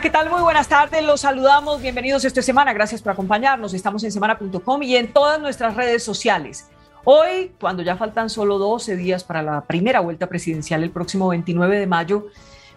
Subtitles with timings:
[0.00, 0.28] ¿qué tal?
[0.28, 4.94] Muy buenas tardes, los saludamos, bienvenidos esta semana, gracias por acompañarnos, estamos en semana.com y
[4.94, 6.66] en todas nuestras redes sociales.
[7.04, 11.78] Hoy, cuando ya faltan solo 12 días para la primera vuelta presidencial el próximo 29
[11.78, 12.26] de mayo,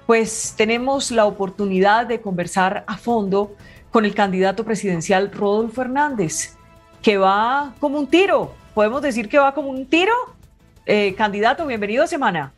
[0.05, 3.53] pues tenemos la oportunidad de conversar a fondo
[3.91, 6.55] con el candidato presidencial Rodolfo Hernández,
[7.01, 10.13] que va como un tiro, podemos decir que va como un tiro.
[10.85, 12.53] Eh, candidato, bienvenido a semana.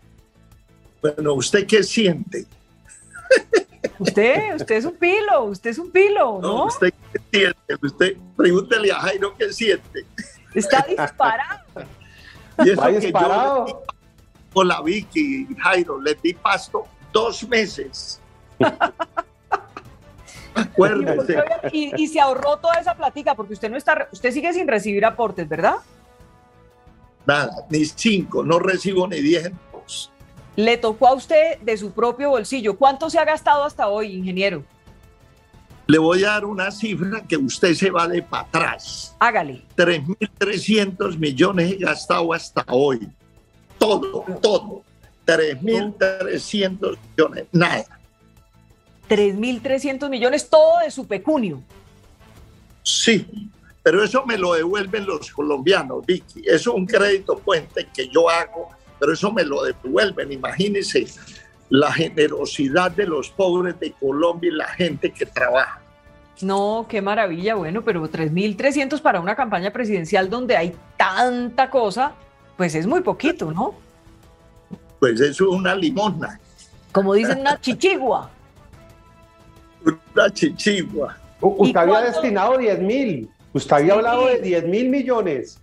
[1.01, 2.45] Bueno, ¿usted qué siente?
[3.99, 6.65] Usted, usted es un pilo, usted es un pilo, ¿no?
[6.65, 7.75] ¿Usted qué siente?
[7.81, 10.05] Usted pregúntele a Jairo qué siente.
[10.53, 11.65] Está disparado.
[12.63, 13.67] Y eso que disparado.
[13.67, 13.83] yo
[14.53, 18.19] con la Vicky y Jairo le di pasto dos meses.
[20.53, 21.41] Acuérdese.
[21.71, 25.05] Y, y, se ahorró toda esa platica porque usted no está, usted sigue sin recibir
[25.05, 25.75] aportes, ¿verdad?
[27.25, 29.49] Nada, ni cinco, no recibo ni diez
[30.55, 32.77] le tocó a usted de su propio bolsillo.
[32.77, 34.63] ¿Cuánto se ha gastado hasta hoy, ingeniero?
[35.87, 39.15] Le voy a dar una cifra que usted se va de para atrás.
[39.19, 39.63] Hágale.
[39.75, 43.09] 3.300 millones he gastado hasta hoy.
[43.77, 44.83] Todo, todo.
[45.25, 47.99] 3.300 millones, nada.
[49.09, 51.61] 3.300 millones, todo de su pecunio.
[52.83, 53.49] Sí,
[53.83, 56.41] pero eso me lo devuelven los colombianos, Vicky.
[56.45, 58.69] Eso es un crédito puente que yo hago
[59.01, 60.31] pero eso me lo devuelven.
[60.31, 61.07] Imagínense
[61.69, 65.81] la generosidad de los pobres de Colombia y la gente que trabaja.
[66.43, 72.13] No, qué maravilla, bueno, pero 3.300 para una campaña presidencial donde hay tanta cosa,
[72.57, 73.73] pues es muy poquito, ¿no?
[74.99, 76.39] Pues eso es una limosna.
[76.91, 78.29] Como dicen, una chichigua.
[80.13, 81.17] Una chichigua.
[81.39, 83.29] Usted había destinado 10 mil.
[83.53, 85.60] Usted había hablado de 10 mil millones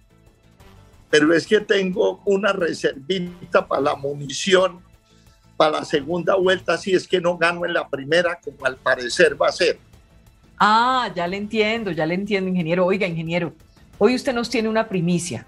[1.10, 4.80] pero es que tengo una reservita para la munición
[5.58, 9.40] para la segunda vuelta si es que no gano en la primera, como al parecer
[9.40, 9.78] va a ser.
[10.56, 12.86] Ah, ya le entiendo, ya le entiendo, ingeniero.
[12.86, 13.52] Oiga, ingeniero,
[13.98, 15.44] hoy usted nos tiene una primicia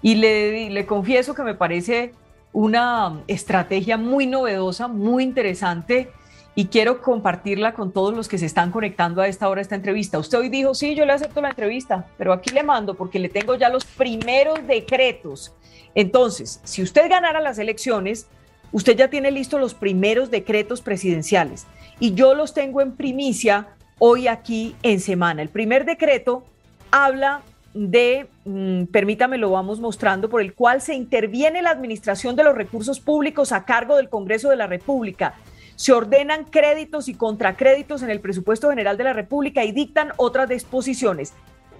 [0.00, 2.14] y le, le confieso que me parece
[2.52, 6.10] una estrategia muy novedosa, muy interesante
[6.58, 10.18] y quiero compartirla con todos los que se están conectando a esta hora esta entrevista.
[10.18, 13.28] Usted hoy dijo, sí, yo le acepto la entrevista, pero aquí le mando porque le
[13.28, 15.54] tengo ya los primeros decretos.
[15.94, 18.26] Entonces, si usted ganara las elecciones,
[18.72, 21.68] usted ya tiene listos los primeros decretos presidenciales
[22.00, 23.68] y yo los tengo en primicia
[24.00, 25.42] hoy aquí en semana.
[25.42, 26.42] El primer decreto
[26.90, 27.42] habla
[27.72, 32.56] de, mm, permítame, lo vamos mostrando, por el cual se interviene la administración de los
[32.56, 35.36] recursos públicos a cargo del Congreso de la República
[35.78, 40.48] se ordenan créditos y contracréditos en el presupuesto general de la República y dictan otras
[40.48, 41.32] disposiciones.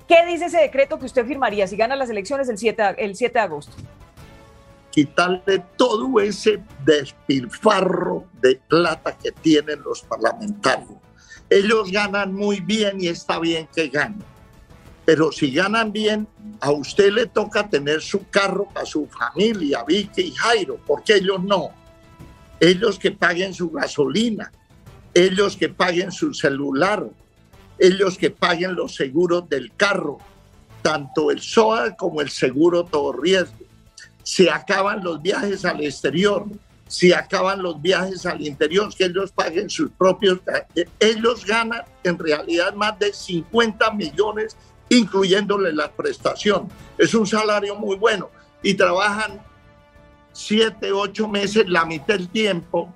[0.07, 3.33] ¿Qué dice ese decreto que usted firmaría si gana las elecciones el 7, el 7
[3.33, 3.73] de agosto?
[4.93, 10.95] Quitarle todo ese despilfarro de plata que tienen los parlamentarios.
[11.51, 14.23] Ellos ganan muy bien y está bien que ganen.
[15.05, 16.29] Pero si ganan bien,
[16.61, 21.43] a usted le toca tener su carro a su familia, Vicky y Jairo, porque ellos
[21.43, 21.73] no
[22.61, 24.53] ellos que paguen su gasolina,
[25.15, 27.09] ellos que paguen su celular,
[27.79, 30.19] ellos que paguen los seguros del carro,
[30.83, 33.57] tanto el SOA como el seguro todo riesgo.
[34.23, 36.45] Se acaban los viajes al exterior,
[36.89, 40.41] si acaban los viajes al interior, que ellos paguen sus propios...
[40.99, 44.57] Ellos ganan en realidad más de 50 millones,
[44.89, 46.69] incluyéndole la prestación.
[46.97, 48.31] Es un salario muy bueno
[48.63, 49.41] y trabajan
[50.39, 52.95] siete, ocho meses, la mitad del tiempo.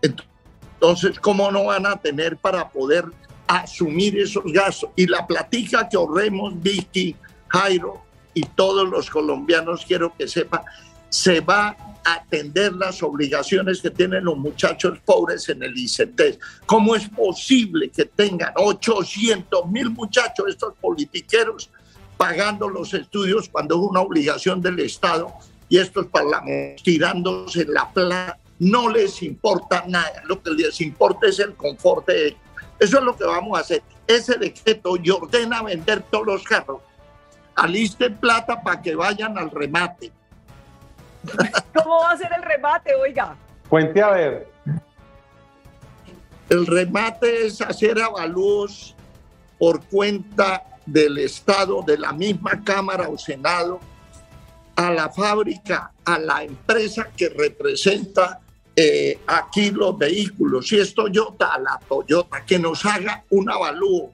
[0.00, 3.04] Entonces, ¿cómo no van a tener para poder
[3.46, 4.90] asumir esos gastos?
[4.96, 7.14] Y la platica que ahorremos, Vicky,
[7.48, 8.00] Jairo
[8.32, 10.62] y todos los colombianos, quiero que sepan,
[11.10, 16.40] se va a atender las obligaciones que tienen los muchachos pobres en el ICT.
[16.64, 21.68] ¿Cómo es posible que tengan 800 mil muchachos, estos politiqueros,
[22.16, 25.34] pagando los estudios cuando es una obligación del Estado
[25.68, 31.38] y estos parlamentos tirándose la plata, no les importa nada, lo que les importa es
[31.38, 32.40] el confort de ellos.
[32.78, 33.82] Eso es lo que vamos a hacer.
[34.06, 36.80] Ese decreto y ordena vender todos los carros.
[37.54, 40.12] Alisten plata para que vayan al remate.
[41.74, 43.36] ¿Cómo va a ser el remate, oiga?
[43.68, 44.48] Cuente a ver.
[46.48, 48.94] El remate es hacer avalúos
[49.58, 53.80] por cuenta del Estado, de la misma Cámara o Senado,
[54.78, 58.40] a la fábrica, a la empresa que representa
[58.76, 64.12] eh, aquí los vehículos, si es Toyota, a la Toyota, que nos haga un avalúo,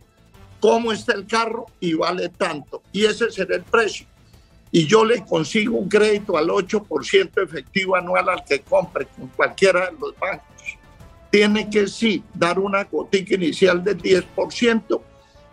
[0.61, 2.83] cómo está el carro y vale tanto.
[2.93, 4.07] Y ese será el precio.
[4.73, 9.91] Y yo le consigo un crédito al 8% efectivo anual al que compre con cualquiera
[9.91, 10.49] de los bancos.
[11.31, 15.01] tiene que sí dar una cotica inicial del 10%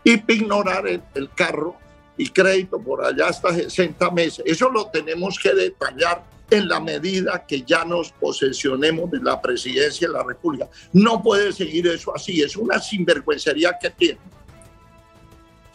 [0.06, 1.76] y ignorar el, el carro
[2.22, 4.44] y crédito por allá hasta 60 meses.
[4.46, 10.08] Eso lo tenemos que detallar en la medida que ya nos posesionemos de la presidencia
[10.08, 10.70] de la República.
[10.94, 14.20] No puede seguir eso así, es una sinvergüencería que tiene.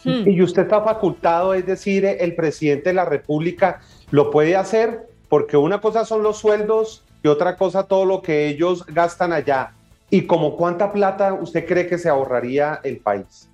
[0.05, 0.23] Hmm.
[0.25, 5.57] Y usted está facultado, es decir, el presidente de la República lo puede hacer porque
[5.57, 9.73] una cosa son los sueldos y otra cosa todo lo que ellos gastan allá.
[10.09, 13.49] ¿Y como cuánta plata usted cree que se ahorraría el país?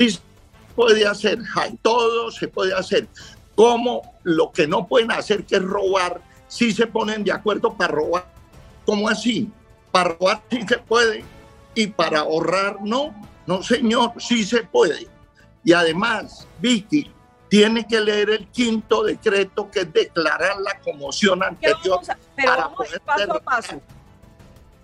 [0.00, 0.18] Sí,
[0.76, 1.38] puede hacer,
[1.82, 3.08] todo se puede hacer.
[3.56, 7.92] Como lo que no pueden hacer, que es robar, si se ponen de acuerdo para
[7.92, 8.26] robar.
[8.84, 9.50] ¿Cómo así?
[9.90, 11.24] Para robar sí se puede
[11.74, 13.14] y para ahorrar no.
[13.46, 15.08] No, señor, sí se puede.
[15.64, 17.10] Y además, Vicky,
[17.48, 22.00] tiene que leer el quinto decreto que es declarar la conmoción anterior.
[22.34, 23.82] pero vamos a ir paso a paso.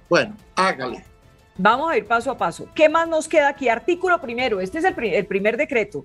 [0.08, 1.04] Bueno, hágale.
[1.58, 2.66] Vamos a ir paso a paso.
[2.74, 3.68] ¿Qué más nos queda aquí?
[3.68, 6.04] Artículo primero, este es el, primer decreto.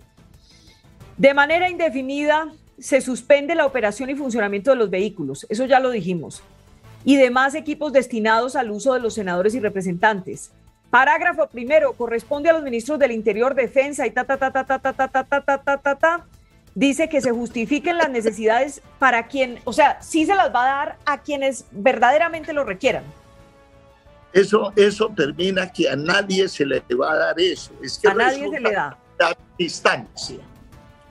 [1.15, 5.89] De manera indefinida se suspende la operación y funcionamiento de los vehículos, eso ya lo
[5.89, 6.44] dijimos,
[7.03, 10.51] y demás equipos destinados al uso de los senadores y representantes.
[10.91, 14.79] Parágrafo primero, corresponde a los ministros del Interior, Defensa y ta, ta, ta, ta, ta,
[14.79, 16.25] ta, ta, ta, ta, ta, ta, ta, ta,
[16.75, 20.75] dice que se justifiquen las necesidades para quien, o sea, sí se las va a
[20.75, 23.03] dar a quienes verdaderamente lo requieran.
[24.33, 27.71] Eso, eso termina que a nadie se le va a dar eso.
[27.81, 28.97] Es que a nadie se le da.
[29.19, 30.38] La distancia.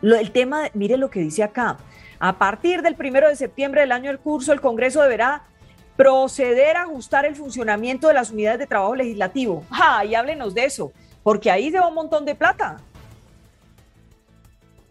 [0.03, 1.77] el tema, mire lo que dice acá.
[2.19, 5.43] A partir del primero de septiembre del año del curso, el Congreso deberá
[5.97, 9.65] proceder a ajustar el funcionamiento de las unidades de trabajo legislativo.
[9.71, 10.05] ¡Ah!
[10.05, 10.93] Y háblenos de eso,
[11.23, 12.77] porque ahí se va un montón de plata.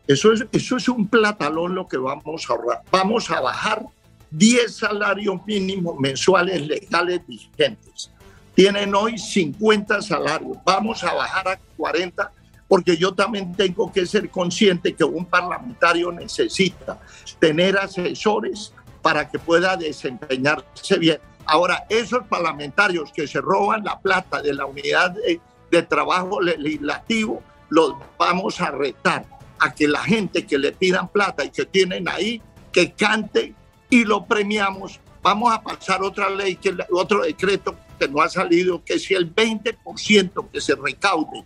[0.08, 2.82] Eso es, eso es un platalón lo que vamos a ahorrar.
[2.92, 3.84] Vamos a bajar
[4.32, 8.12] 10 salarios mínimos mensuales legales vigentes.
[8.56, 10.58] Tienen hoy 50 salarios.
[10.64, 12.32] Vamos a bajar a 40
[12.68, 16.98] porque yo también tengo que ser consciente que un parlamentario necesita
[17.38, 21.20] tener asesores para que pueda desempeñarse bien.
[21.46, 27.44] Ahora, esos parlamentarios que se roban la plata de la unidad de, de trabajo legislativo,
[27.70, 29.26] los vamos a retar
[29.60, 32.42] a que la gente que le pidan plata y que tienen ahí,
[32.72, 33.54] que cante
[33.90, 35.00] y lo premiamos.
[35.22, 39.34] Vamos a pasar otra ley, que otro decreto que no ha salido, que si el
[39.34, 41.46] 20% que se recaude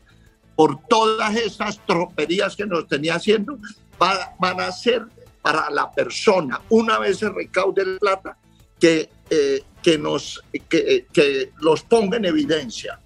[0.55, 3.57] por todas esas troperías que nos tenía haciendo,
[3.97, 5.05] van a ser
[5.41, 8.37] para la persona, una vez se recaude la plata,
[8.79, 12.99] que, eh, que, nos, que, que los ponga en evidencia.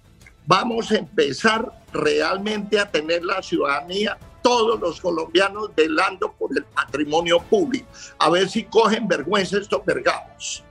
[0.46, 7.40] Vamos a empezar realmente a tener la ciudadanía todos los colombianos velando por el patrimonio
[7.40, 7.86] público.
[8.18, 10.62] A ver si cogen vergüenza estos vergados.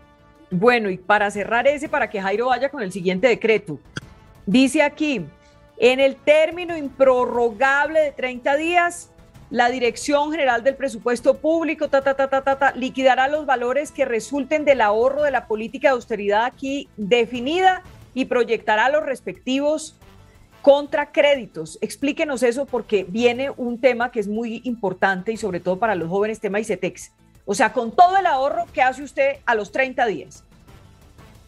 [0.55, 3.79] Bueno, y para cerrar ese, para que Jairo vaya con el siguiente decreto,
[4.45, 5.25] dice aquí,
[5.77, 9.09] en el término improrrogable de 30 días,
[9.49, 14.81] la Dirección General del Presupuesto Público ta, ta, ta, liquidará los valores que resulten del
[14.81, 17.81] ahorro de la política de austeridad aquí definida
[18.13, 19.97] y proyectará los respectivos
[20.61, 21.79] contra créditos.
[21.81, 26.09] Explíquenos eso porque viene un tema que es muy importante y sobre todo para los
[26.09, 27.11] jóvenes, tema ICETEX.
[27.45, 30.43] O sea, con todo el ahorro que hace usted a los 30 días.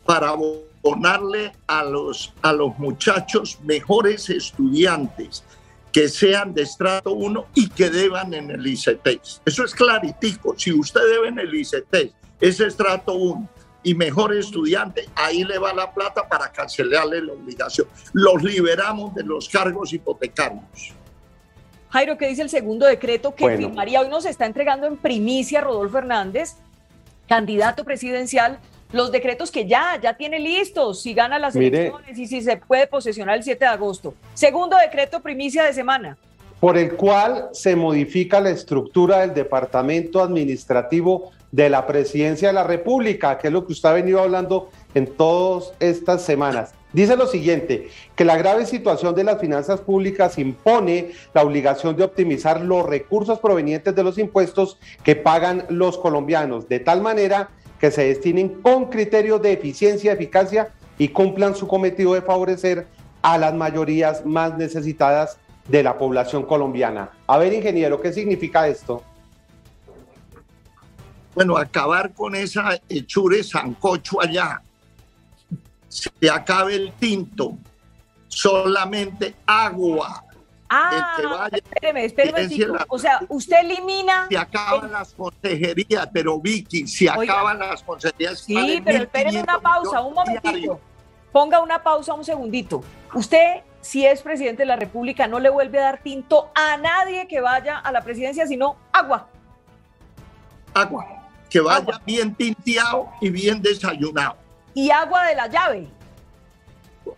[0.06, 5.44] Para abonarle a los, a los muchachos mejores estudiantes
[5.92, 9.42] que sean de estrato 1 y que deban en el ICETEX.
[9.46, 10.54] Eso es claritico.
[10.58, 13.50] Si usted debe en el ICETEX, es estrato 1
[13.82, 17.88] y mejor estudiante, ahí le va la plata para cancelarle la obligación.
[18.12, 20.94] Los liberamos de los cargos hipotecarios.
[21.96, 24.02] Jairo, ¿qué dice el segundo decreto que firmaría?
[24.02, 26.58] Hoy nos está entregando en primicia Rodolfo Hernández,
[27.25, 28.60] candidato presidencial,
[28.92, 32.88] los decretos que ya, ya tiene listos, si gana las elecciones y si se puede
[32.88, 34.14] posesionar el 7 de agosto.
[34.34, 36.18] Segundo decreto, primicia de semana.
[36.60, 42.66] Por el cual se modifica la estructura del departamento administrativo de la presidencia de la
[42.66, 46.74] República, que es lo que usted ha venido hablando en todas estas semanas.
[46.96, 52.06] Dice lo siguiente, que la grave situación de las finanzas públicas impone la obligación de
[52.06, 57.50] optimizar los recursos provenientes de los impuestos que pagan los colombianos, de tal manera
[57.82, 62.88] que se destinen con criterios de eficiencia, eficacia y cumplan su cometido de favorecer
[63.22, 65.38] a las mayorías más necesitadas
[65.68, 67.10] de la población colombiana.
[67.28, 69.04] A ver, ingeniero, ¿qué significa esto?
[71.34, 74.62] Bueno, acabar con esa hechure sancocho allá.
[75.96, 77.58] Se acabe el tinto,
[78.28, 80.25] solamente agua.
[80.70, 82.50] Ah, espéreme, espéreme.
[82.90, 84.28] o sea, usted elimina.
[84.30, 88.40] Se acaban las consejerías, pero Vicky, se acaban las consejerías.
[88.40, 90.82] Sí, pero espéreme una pausa, un momentito.
[91.32, 92.84] ponga una pausa un segundito.
[93.14, 97.28] Usted, si es presidente de la República, no le vuelve a dar tinto a nadie
[97.28, 99.30] que vaya a la presidencia, sino agua.
[100.74, 101.06] Agua,
[101.50, 104.45] que vaya bien tinteado y bien desayunado.
[104.75, 105.88] Y agua de la llave.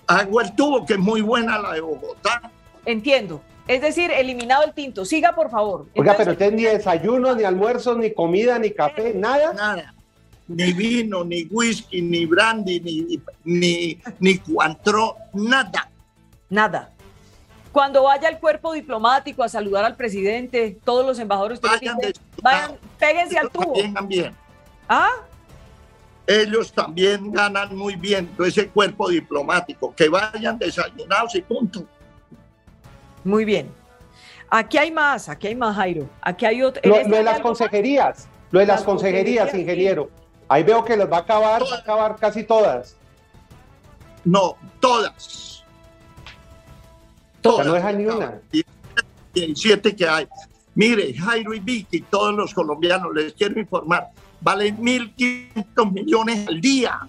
[0.05, 2.49] Agua el tubo, que es muy buena la de Bogotá.
[2.85, 3.41] Entiendo.
[3.67, 5.03] Es decir, eliminado el tinto.
[5.03, 5.87] Siga, por favor.
[5.95, 9.53] Oiga, pero usted ni desayuno, ni almuerzo, ni comida, ni café, nada.
[9.53, 9.93] Nada.
[10.47, 15.89] Ni vino, ni whisky, ni brandy, ni, ni, ni cuantro, nada.
[16.49, 16.91] Nada.
[17.73, 22.77] Cuando vaya el cuerpo diplomático a saludar al presidente, todos los embajadores, Vayan, vayan, vayan
[22.97, 23.73] péguense al tubo.
[24.87, 25.09] ¿Ah?
[26.27, 29.96] Ellos también ganan muy bien ese cuerpo diplomático.
[29.96, 31.86] Que vayan desayunados y punto.
[33.24, 33.72] Muy bien.
[34.50, 36.10] Aquí hay más, aquí hay más, Jairo.
[36.22, 36.81] Aquí hay otro.
[36.84, 37.41] Lo, ¿En lo este de las más?
[37.41, 40.10] consejerías, lo de las Las consejerías, consejerías, ingeniero.
[40.50, 42.96] Ahí veo que los va a acabar, va a acabar casi todas.
[44.24, 45.63] No, todas.
[47.43, 48.41] Ya no deja ni una.
[49.34, 50.27] 17 que hay.
[50.75, 54.10] Mire, Jairo y Vicky, todos los colombianos, les quiero informar,
[54.41, 57.08] valen 1.500 millones al día.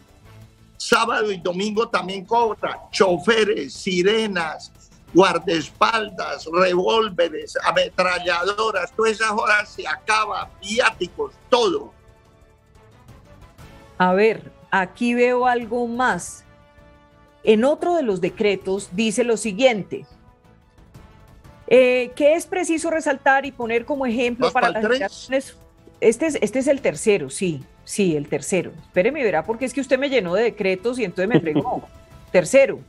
[0.76, 4.72] Sábado y domingo también cobran choferes, sirenas,
[5.12, 11.92] guardaespaldas, revólveres, ametralladoras, todas esas horas se acaba, viáticos, todo.
[13.96, 16.44] A ver, aquí veo algo más.
[17.42, 20.06] En otro de los decretos dice lo siguiente,
[21.66, 25.56] eh, que es preciso resaltar y poner como ejemplo ¿Vas para las generaciones.
[26.00, 28.72] Este es, este es el tercero, sí, sí, el tercero.
[28.82, 31.82] Espéreme, verá, porque es que usted me llenó de decretos y entonces me fregó.
[32.32, 32.80] tercero.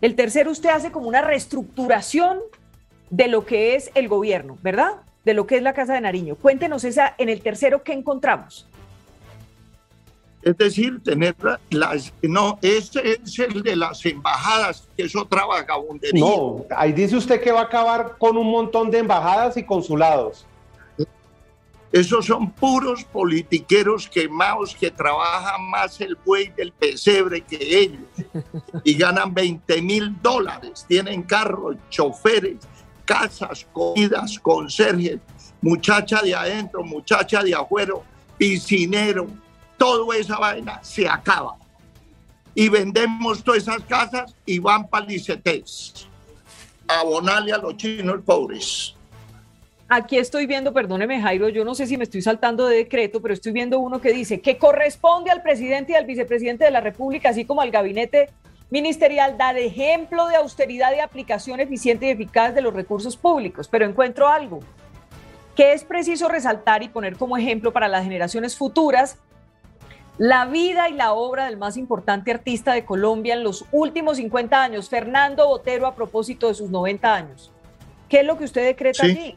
[0.00, 2.40] El tercero usted hace como una reestructuración
[3.08, 4.96] de lo que es el gobierno, ¿verdad?
[5.24, 6.36] De lo que es la Casa de Nariño.
[6.36, 8.66] Cuéntenos esa, en el tercero, ¿qué encontramos?
[10.42, 11.34] Es decir, tener
[11.70, 12.12] las...
[12.20, 16.20] No, ese es el de las embajadas, que es otra vagabundería.
[16.20, 20.44] No, ahí dice usted que va a acabar con un montón de embajadas y consulados.
[21.94, 28.02] Esos son puros politiqueros quemados que trabajan más el buey del pesebre que ellos
[28.82, 30.84] y ganan 20 mil dólares.
[30.88, 32.56] Tienen carros, choferes,
[33.04, 35.20] casas, comidas, conserjes,
[35.62, 37.94] muchacha de adentro, muchacha de afuera,
[38.36, 39.28] piscinero,
[39.78, 41.56] toda esa vaina se acaba.
[42.56, 46.08] Y vendemos todas esas casas y van para Licetés
[46.88, 48.93] a abonarle a los chinos pobres.
[49.88, 53.34] Aquí estoy viendo, perdóneme Jairo, yo no sé si me estoy saltando de decreto, pero
[53.34, 57.28] estoy viendo uno que dice que corresponde al presidente y al vicepresidente de la República,
[57.28, 58.30] así como al gabinete
[58.70, 63.68] ministerial, dar ejemplo de austeridad y aplicación eficiente y eficaz de los recursos públicos.
[63.68, 64.60] Pero encuentro algo
[65.54, 69.18] que es preciso resaltar y poner como ejemplo para las generaciones futuras
[70.16, 74.62] la vida y la obra del más importante artista de Colombia en los últimos 50
[74.62, 77.50] años, Fernando Botero, a propósito de sus 90 años.
[78.08, 79.10] ¿Qué es lo que usted decreta Sí.
[79.10, 79.36] allí?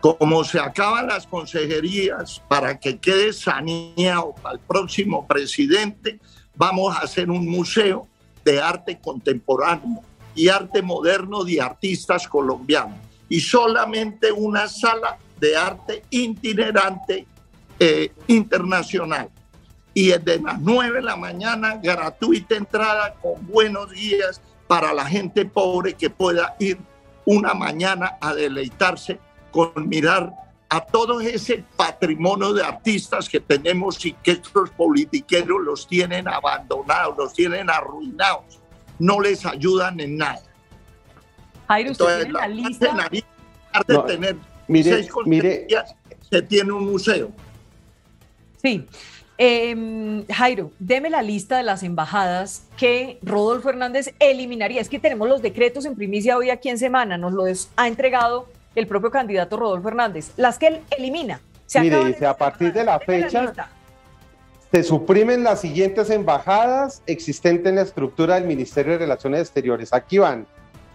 [0.00, 6.18] Como se acaban las consejerías para que quede saneado para el próximo presidente,
[6.56, 8.06] vamos a hacer un museo
[8.44, 10.00] de arte contemporáneo
[10.34, 17.26] y arte moderno de artistas colombianos y solamente una sala de arte itinerante
[17.78, 19.30] eh, internacional.
[19.92, 25.44] Y desde las 9 de la mañana, gratuita entrada con buenos guías para la gente
[25.44, 26.78] pobre que pueda ir
[27.24, 29.18] una mañana a deleitarse
[29.50, 30.32] con mirar
[30.68, 37.16] a todo ese patrimonio de artistas que tenemos y que estos politiqueros los tienen abandonados,
[37.18, 38.44] los tienen arruinados,
[38.98, 40.42] no les ayudan en nada.
[41.66, 42.92] Jairo, usted Entonces, tiene la la lista.
[42.94, 43.24] nariz,
[43.88, 44.36] No, de tener
[44.68, 45.66] mire, seis mire.
[46.30, 47.30] se tiene un museo.
[48.62, 48.86] Sí.
[49.38, 54.80] Eh, Jairo, deme la lista de las embajadas que Rodolfo Hernández eliminaría.
[54.82, 57.88] Es que tenemos los decretos en primicia hoy aquí en semana, nos lo es- ha
[57.88, 60.32] entregado el propio candidato Rodolfo Hernández.
[60.36, 61.40] Las que él elimina.
[61.66, 63.52] Se Mire, dice, a partir de la fecha.
[64.72, 69.92] Se suprimen las siguientes embajadas existentes en la estructura del Ministerio de Relaciones Exteriores.
[69.92, 70.46] Aquí van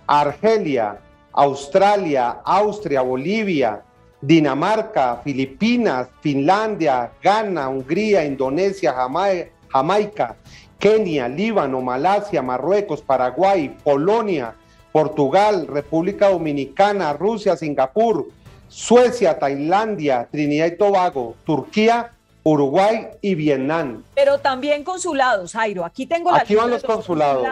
[0.07, 0.99] Argelia,
[1.33, 3.81] Australia, Austria, Bolivia,
[4.21, 10.35] Dinamarca, Filipinas, Finlandia, Ghana, Hungría, Indonesia, Jamai- Jamaica,
[10.79, 14.55] Kenia, Líbano, Malasia, Marruecos, Paraguay, Polonia,
[14.95, 18.29] Portugal, República Dominicana, Rusia, Singapur,
[18.69, 24.05] Suecia, Tailandia, Trinidad y Tobago, Turquía, Uruguay y Vietnam.
[24.15, 25.83] Pero también consulados, Jairo.
[25.83, 27.45] Aquí tengo la Aquí van de los consulados.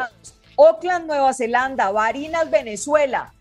[0.58, 3.34] Auckland, Nueva Zelanda, Barinas, Venezuela,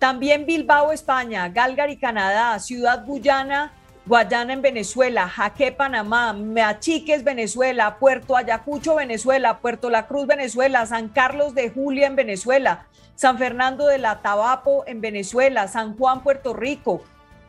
[0.00, 3.70] también Bilbao, España, Calgary, Canadá, Ciudad Guyana
[4.08, 11.10] Guayana en Venezuela, Jaque Panamá, Meachiques Venezuela, Puerto Ayacucho Venezuela, Puerto La Cruz Venezuela, San
[11.10, 12.86] Carlos de Julia en Venezuela,
[13.16, 17.02] San Fernando de la Tabapo en Venezuela, San Juan Puerto Rico,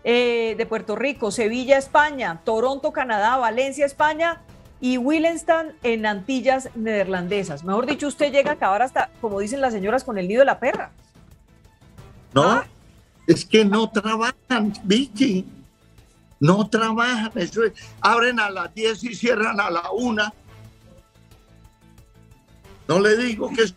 [0.03, 4.41] eh, de Puerto Rico, Sevilla España, Toronto Canadá, Valencia España
[4.81, 7.63] y Willemstad en Antillas Neerlandesas.
[7.63, 10.45] Mejor dicho, usted llega a acabar hasta, como dicen las señoras, con el nido de
[10.45, 10.91] la perra.
[12.33, 12.65] No, ¿Ah?
[13.27, 15.45] es que no trabajan, Vicky.
[16.39, 17.31] No trabajan.
[17.35, 17.61] Eso
[18.01, 20.33] abren a las 10 y cierran a la 1.
[22.87, 23.75] No le digo que es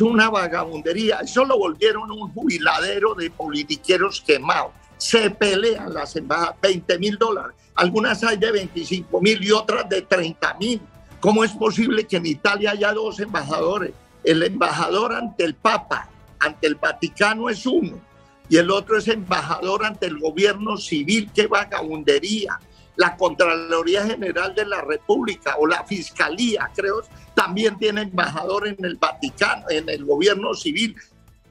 [0.00, 1.20] una vagabundería.
[1.20, 4.72] Eso lo volvieron un jubiladero de politiqueros quemados.
[4.98, 7.56] Se pelean las embajadas, 20 mil dólares.
[7.74, 10.80] Algunas hay de 25 mil y otras de 30 mil.
[11.20, 13.92] ¿Cómo es posible que en Italia haya dos embajadores?
[14.22, 16.08] El embajador ante el Papa,
[16.40, 18.00] ante el Vaticano es uno
[18.48, 22.58] y el otro es embajador ante el gobierno civil, qué vagabundería.
[22.96, 27.02] La Contraloría General de la República o la Fiscalía, creo,
[27.34, 30.96] también tiene embajador en el Vaticano, en el gobierno civil.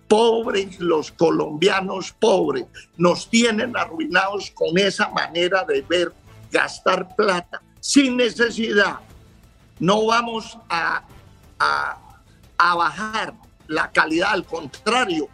[0.07, 2.65] Pobres los colombianos, pobres,
[2.97, 6.13] nos tienen arruinados con esa manera de ver
[6.51, 8.99] gastar plata sin necesidad.
[9.79, 11.03] No vamos a,
[11.59, 11.97] a,
[12.57, 13.35] a bajar
[13.67, 15.27] la calidad, al contrario,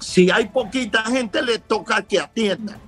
[0.00, 2.78] si hay poquita gente, le toca que atiendan.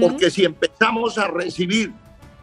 [0.00, 1.92] Porque si empezamos a recibir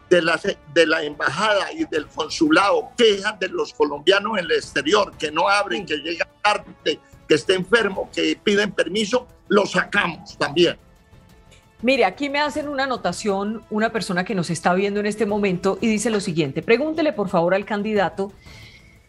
[0.09, 0.39] de la,
[0.73, 5.49] de la embajada y del consulado quejas de los colombianos en el exterior, que no
[5.49, 10.77] abren, que llegan tarde, que esté enfermo, que piden permiso, lo sacamos también.
[11.81, 15.77] Mire, aquí me hacen una anotación una persona que nos está viendo en este momento
[15.81, 18.31] y dice lo siguiente, pregúntele por favor al candidato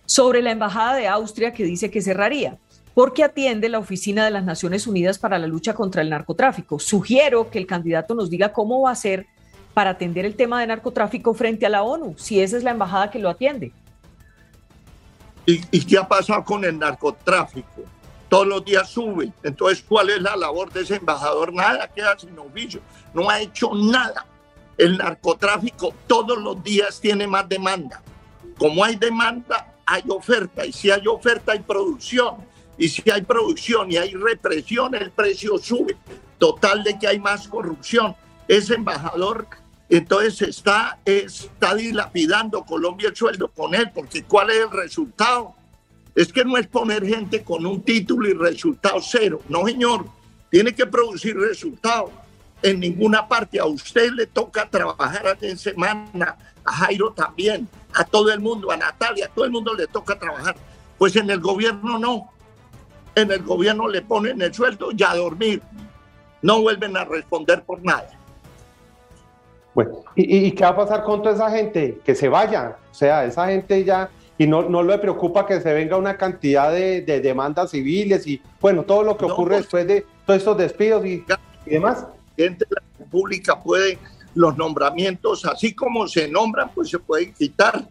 [0.06, 2.58] sobre la embajada de Austria que dice que cerraría
[2.94, 6.78] porque atiende la Oficina de las Naciones Unidas para la lucha contra el narcotráfico.
[6.78, 9.26] Sugiero que el candidato nos diga cómo va a ser
[9.74, 13.10] para atender el tema de narcotráfico frente a la ONU, si esa es la embajada
[13.10, 13.72] que lo atiende.
[15.46, 17.82] ¿Y, qué ha pasado con el narcotráfico?
[18.30, 19.30] Todos los días sube.
[19.42, 21.52] Entonces, ¿cuál es la labor de ese embajador?
[21.52, 22.80] Nada, queda sin oficio.
[23.12, 24.24] No ha hecho nada.
[24.78, 28.00] El narcotráfico todos los días tiene más demanda.
[28.56, 30.64] Como hay demanda, hay oferta.
[30.64, 32.36] Y si hay oferta, hay producción
[32.76, 35.96] y si hay producción y hay represión, el precio sube.
[36.38, 38.14] Total de que hay más corrupción.
[38.48, 39.46] Ese embajador
[39.88, 45.54] entonces está, está dilapidando Colombia el sueldo con él, porque ¿cuál es el resultado?
[46.14, 49.40] Es que no es poner gente con un título y resultado cero.
[49.48, 50.06] No, señor,
[50.50, 52.10] tiene que producir resultados.
[52.62, 58.32] En ninguna parte a usted le toca trabajar en semana, a Jairo también, a todo
[58.32, 60.56] el mundo, a Natalia, a todo el mundo le toca trabajar.
[60.96, 62.32] Pues en el gobierno no
[63.14, 65.62] en el gobierno le ponen el sueldo y a dormir.
[66.42, 68.10] No vuelven a responder por nada.
[69.74, 71.98] Bueno, ¿y, qué va a pasar con toda esa gente?
[72.04, 72.76] Que se vaya.
[72.90, 76.70] O sea, esa gente ya, y no, no le preocupa que se venga una cantidad
[76.70, 81.04] de, demandas civiles y, bueno, todo lo que ocurre pues, después de todos estos despidos
[81.04, 81.24] y,
[81.66, 82.06] y demás.
[82.36, 83.98] Gente de la República puede,
[84.34, 87.84] los nombramientos, así como se nombran, pues se pueden quitar.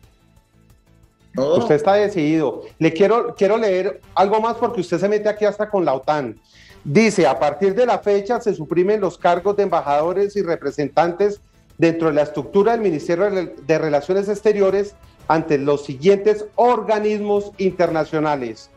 [1.35, 2.61] Usted está decidido.
[2.77, 6.39] Le quiero, quiero leer algo más porque usted se mete aquí hasta con la OTAN.
[6.83, 11.41] Dice, a partir de la fecha se suprimen los cargos de embajadores y representantes
[11.77, 14.95] dentro de la estructura del Ministerio de Relaciones Exteriores
[15.27, 18.69] ante los siguientes organismos internacionales.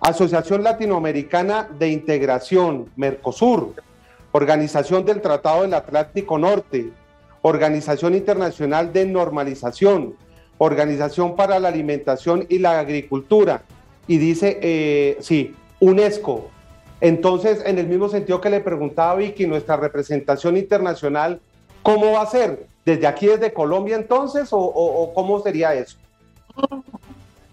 [0.00, 3.74] Asociación Latinoamericana de Integración, Mercosur,
[4.32, 6.90] Organización del Tratado del Atlántico Norte,
[7.42, 10.16] Organización Internacional de Normalización,
[10.62, 13.62] Organización para la Alimentación y la Agricultura,
[14.06, 16.50] y dice, eh, sí, UNESCO.
[17.00, 21.40] Entonces, en el mismo sentido que le preguntaba Vicky, nuestra representación internacional,
[21.82, 22.66] ¿cómo va a ser?
[22.84, 25.96] ¿Desde aquí, desde Colombia entonces, o, cómo sería eso?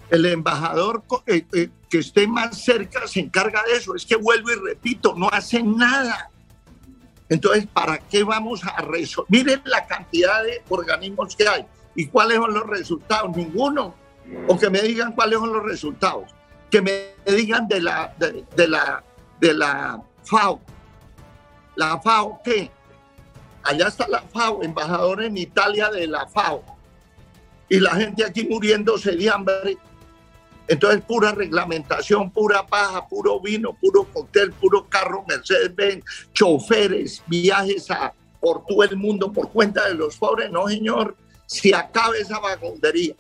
[0.10, 3.96] El embajador eh, eh, que esté más cerca se encarga de eso.
[3.96, 6.30] Es que vuelvo y repito, no hacen nada.
[7.30, 9.30] Entonces, ¿para qué vamos a resolver?
[9.30, 11.66] Miren la cantidad de organismos que hay.
[11.98, 13.36] ¿Y cuáles son los resultados?
[13.36, 13.96] Ninguno.
[14.48, 16.30] O que me digan cuáles son los resultados.
[16.70, 16.92] Que me
[17.26, 19.04] digan de la, de, la,
[19.42, 20.62] de la FAO.
[21.76, 22.70] ¿La FAO qué?
[23.64, 26.64] Allá está la FAO, embajador en Italia de la FAO.
[27.68, 29.78] Y la gente aquí muriéndose de hambre.
[30.68, 38.14] Entonces, pura reglamentación, pura paja, puro vino, puro cóctel, puro carro Mercedes-Benz, choferes, viajes a,
[38.40, 40.52] por todo el mundo por cuenta de los pobres.
[40.52, 41.16] No, señor
[41.48, 43.16] si acabe esa vagondería.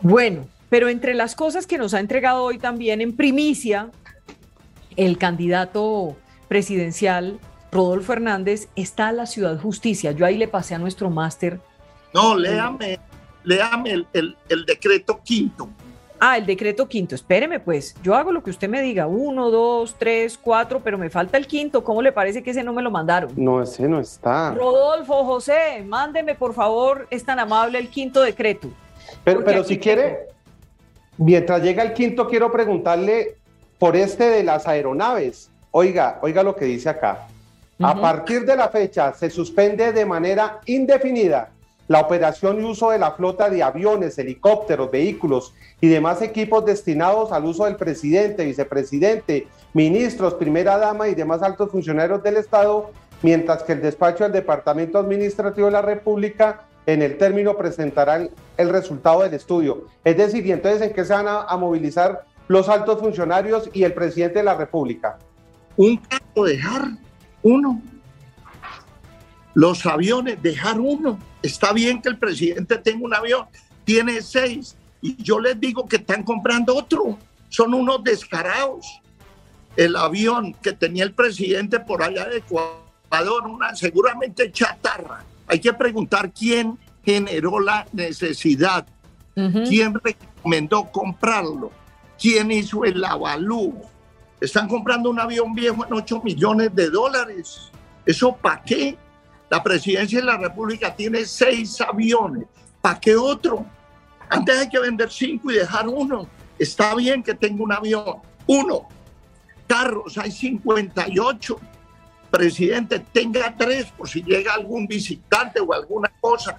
[0.00, 3.90] Bueno, pero entre las cosas que nos ha entregado hoy también en primicia
[4.96, 6.16] el candidato
[6.48, 7.38] presidencial
[7.70, 10.12] Rodolfo Hernández, está la Ciudad Justicia.
[10.12, 11.60] Yo ahí le pasé a nuestro máster.
[12.12, 13.00] No, léame,
[13.44, 15.70] léame el, el decreto quinto.
[16.24, 17.16] Ah, el decreto quinto.
[17.16, 17.96] Espéreme, pues.
[18.00, 19.08] Yo hago lo que usted me diga.
[19.08, 21.82] Uno, dos, tres, cuatro, pero me falta el quinto.
[21.82, 23.32] ¿Cómo le parece que ese no me lo mandaron?
[23.34, 24.54] No, ese no está.
[24.54, 28.68] Rodolfo, José, mándeme, por favor, es tan amable el quinto decreto.
[29.24, 30.28] Pero, pero si quiere,
[31.16, 33.38] mientras llega el quinto, quiero preguntarle
[33.80, 35.50] por este de las aeronaves.
[35.72, 37.26] Oiga, oiga lo que dice acá.
[37.80, 41.50] A partir de la fecha se suspende de manera indefinida
[41.92, 47.32] la operación y uso de la flota de aviones, helicópteros, vehículos y demás equipos destinados
[47.32, 53.62] al uso del presidente, vicepresidente, ministros, primera dama y demás altos funcionarios del Estado, mientras
[53.64, 59.20] que el despacho del Departamento Administrativo de la República en el término presentarán el resultado
[59.20, 59.84] del estudio.
[60.02, 63.92] Es decir, ¿y entonces en qué se van a, movilizar los altos funcionarios y el
[63.92, 65.18] presidente de la República?
[65.76, 66.88] Un carro dejar
[67.42, 67.82] uno.
[69.54, 73.46] Los aviones dejar uno Está bien que el presidente tenga un avión,
[73.84, 77.18] tiene seis, y yo les digo que están comprando otro.
[77.48, 78.86] Son unos descarados.
[79.76, 85.24] El avión que tenía el presidente por allá de Ecuador, una seguramente chatarra.
[85.48, 88.86] Hay que preguntar quién generó la necesidad,
[89.34, 91.72] quién recomendó comprarlo,
[92.20, 93.74] quién hizo el avalú.
[94.40, 97.72] Están comprando un avión viejo en 8 millones de dólares.
[98.06, 98.96] ¿Eso para qué?
[99.52, 102.46] La presidencia de la República tiene seis aviones.
[102.80, 103.66] ¿Para qué otro?
[104.30, 106.26] Antes hay que vender cinco y dejar uno.
[106.58, 108.16] Está bien que tenga un avión.
[108.46, 108.88] Uno.
[109.66, 111.60] Carros, hay 58.
[112.30, 116.58] Presidente, tenga tres por si llega algún visitante o alguna cosa.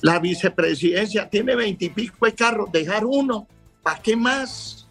[0.00, 2.72] La vicepresidencia tiene veintipico de carros.
[2.72, 3.46] Dejar uno.
[3.84, 4.88] ¿Para qué más?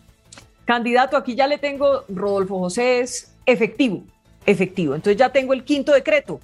[0.63, 4.05] Candidato, aquí ya le tengo, Rodolfo José, es efectivo.
[4.45, 4.95] Efectivo.
[4.95, 6.39] Entonces ya tengo el quinto decreto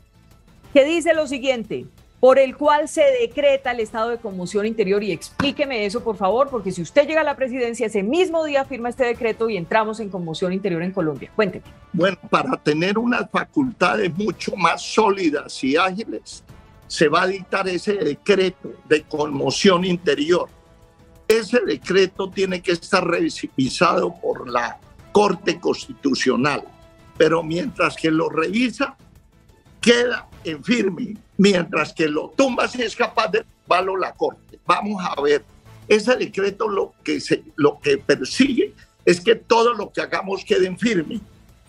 [0.74, 1.86] que dice lo siguiente,
[2.20, 5.04] por el cual se decreta el estado de conmoción interior.
[5.04, 8.66] Y explíqueme eso, por favor, porque si usted llega a la presidencia, ese mismo día
[8.66, 11.30] firma este decreto y entramos en conmoción interior en Colombia.
[11.36, 11.66] Cuénteme.
[11.92, 16.44] Bueno, para tener unas facultades mucho más sólidas y ágiles,
[16.88, 20.48] se va a dictar ese decreto de conmoción interior.
[21.28, 24.80] Ese decreto tiene que estar revisado por la
[25.12, 26.64] Corte Constitucional,
[27.18, 28.98] pero mientras que lo revisa,
[29.84, 34.60] queda en firme, mientras que lo tumba si es capaz de tumbarlo la Corte.
[34.66, 35.44] Vamos a ver,
[35.88, 38.74] ese decreto lo que, se, lo que persigue
[39.06, 41.20] es que todo lo que hagamos quede en firme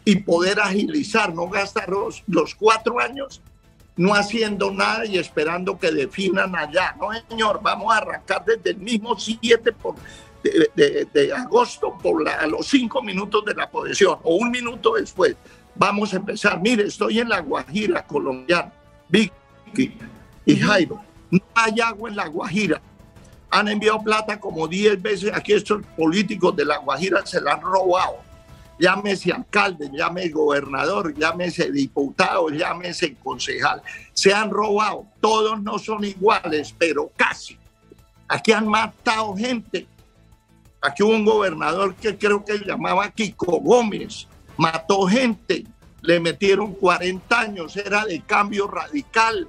[0.05, 3.42] y poder agilizar, no gastar los, los cuatro años
[3.96, 6.96] no haciendo nada y esperando que definan allá.
[6.98, 9.94] No, señor, vamos a arrancar desde el mismo 7 por,
[10.42, 15.37] de, agosto por a los cinco minutos de la posesión o un minuto después.
[15.74, 16.60] Vamos a empezar.
[16.60, 18.72] Mire, estoy en la Guajira colombiana.
[19.08, 19.96] Vicky
[20.46, 21.00] y Jairo.
[21.30, 22.80] No hay agua en la Guajira.
[23.50, 25.32] Han enviado plata como 10 veces.
[25.34, 28.18] Aquí estos políticos de la Guajira se la han robado.
[28.78, 33.82] Llámese alcalde, llámese gobernador, llámese diputado, llámese concejal.
[34.12, 35.06] Se han robado.
[35.20, 37.56] Todos no son iguales, pero casi.
[38.28, 39.87] Aquí han matado gente.
[40.80, 45.64] Aquí hubo un gobernador que creo que llamaba Kiko Gómez mató gente,
[46.02, 49.48] le metieron 40 años, era de cambio radical.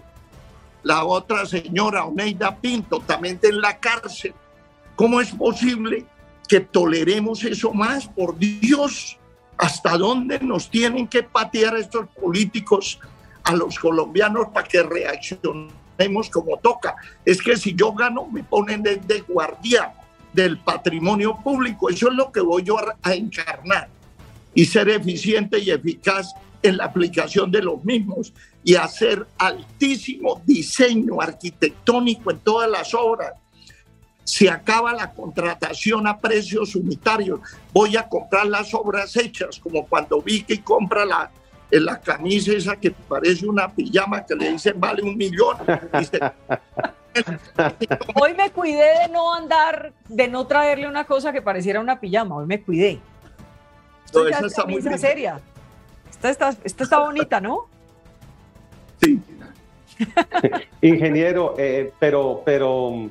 [0.84, 4.34] La otra señora, Oneida Pinto, también en la cárcel.
[4.96, 6.06] ¿Cómo es posible
[6.48, 8.08] que toleremos eso más?
[8.08, 9.18] Por Dios,
[9.58, 13.00] ¿hasta dónde nos tienen que patear estos políticos
[13.44, 16.96] a los colombianos para que reaccionemos como toca?
[17.26, 19.94] Es que si yo gano, me ponen de, de guardia
[20.32, 21.90] del patrimonio público.
[21.90, 22.66] Eso es lo que voy
[23.02, 23.90] a encarnar
[24.56, 31.22] y ser eficiente y eficaz en la aplicación de los mismos y hacer altísimo diseño
[31.22, 33.34] arquitectónico en todas las obras.
[34.24, 37.42] Se acaba la contratación a precios unitarios.
[37.72, 41.30] Voy a comprar las obras hechas, como cuando vi que compra la,
[41.70, 45.58] la camisa esa que parece una pijama que le dicen vale un millón.
[48.16, 52.38] Hoy me cuidé de no andar, de no traerle una cosa que pareciera una pijama.
[52.38, 53.00] Hoy me cuidé
[54.28, 55.40] esta está muy seria.
[56.10, 57.68] Esta está, bonita, ¿no?
[59.02, 59.22] Sí.
[60.82, 63.10] Ingeniero, eh, pero, pero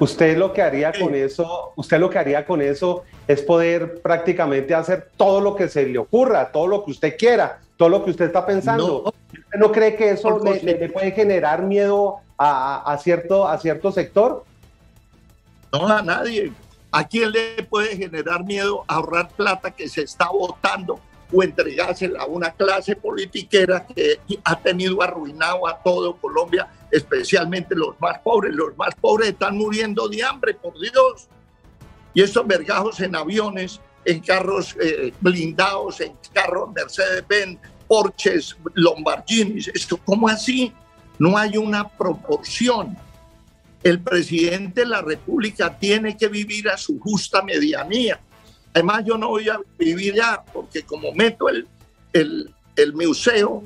[0.00, 4.74] usted lo que haría con eso, usted lo que haría con eso es poder prácticamente
[4.74, 8.10] hacer todo lo que se le ocurra, todo lo que usted quiera, todo lo que
[8.10, 9.02] usted está pensando.
[9.04, 14.44] No, ¿Usted no cree que eso le, puede generar miedo a, cierto, a cierto sector?
[15.72, 16.52] No, a nadie.
[16.96, 20.98] ¿A quién le puede generar miedo ahorrar plata que se está votando
[21.30, 28.00] o entregársela a una clase politiquera que ha tenido arruinado a todo Colombia, especialmente los
[28.00, 28.54] más pobres.
[28.54, 31.28] Los más pobres están muriendo de hambre, por Dios.
[32.14, 39.98] Y estos vergajos en aviones, en carros eh, blindados, en carros Mercedes-Benz, Porsches, Lamborghinis, esto,
[40.02, 40.72] ¿cómo así?
[41.18, 42.96] No hay una proporción.
[43.82, 48.20] El presidente de la República tiene que vivir a su justa medianía.
[48.74, 51.66] Además, yo no voy a vivir ya, porque como meto el,
[52.12, 53.62] el, el museo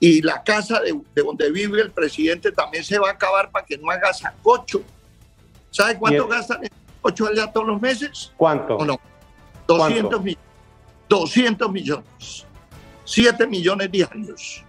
[0.00, 3.64] y la casa de, de, donde vive el presidente también se va a acabar para
[3.64, 4.82] que no haga sacocho.
[5.70, 8.32] ¿Sabe cuánto gastan en sacocho allá todos los meses?
[8.36, 8.76] ¿Cuánto?
[8.76, 8.98] ¿O no?
[9.66, 10.44] 200 millones.
[11.08, 12.46] 200 millones.
[13.04, 14.64] 7 millones diarios.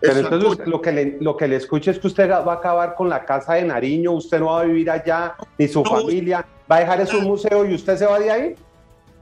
[0.00, 2.94] Pero entonces lo que, le, lo que le escucho es que usted va a acabar
[2.94, 6.46] con la casa de Nariño, usted no va a vivir allá, ni su no, familia,
[6.70, 8.54] va a dejar eso un museo y usted se va de ahí.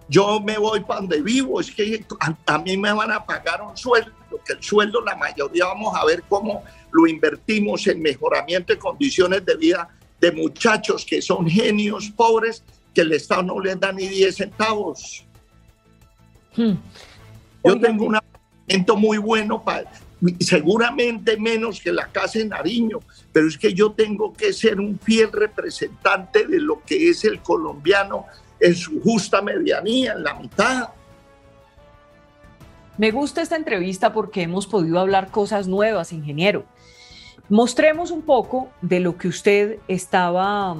[0.08, 3.60] Yo me voy para donde vivo, es que a, a, mí me van a pagar
[3.60, 4.12] un sueldo,
[4.46, 6.62] que el sueldo la mayoría vamos a ver cómo
[6.92, 9.88] lo invertimos en mejoramiento de condiciones de vida
[10.20, 12.62] de muchachos que son genios pobres
[12.94, 15.24] que el Estado no les da ni 10 centavos.
[16.56, 16.72] Hmm.
[17.64, 19.84] Yo Oigan, tengo un apartamento muy bueno para
[20.40, 23.00] seguramente menos que la casa en Nariño,
[23.32, 27.40] pero es que yo tengo que ser un fiel representante de lo que es el
[27.40, 28.26] colombiano
[28.60, 30.88] en su justa medianía, en la mitad.
[32.96, 36.64] Me gusta esta entrevista porque hemos podido hablar cosas nuevas, ingeniero.
[37.48, 40.76] Mostremos un poco de lo que usted estaba,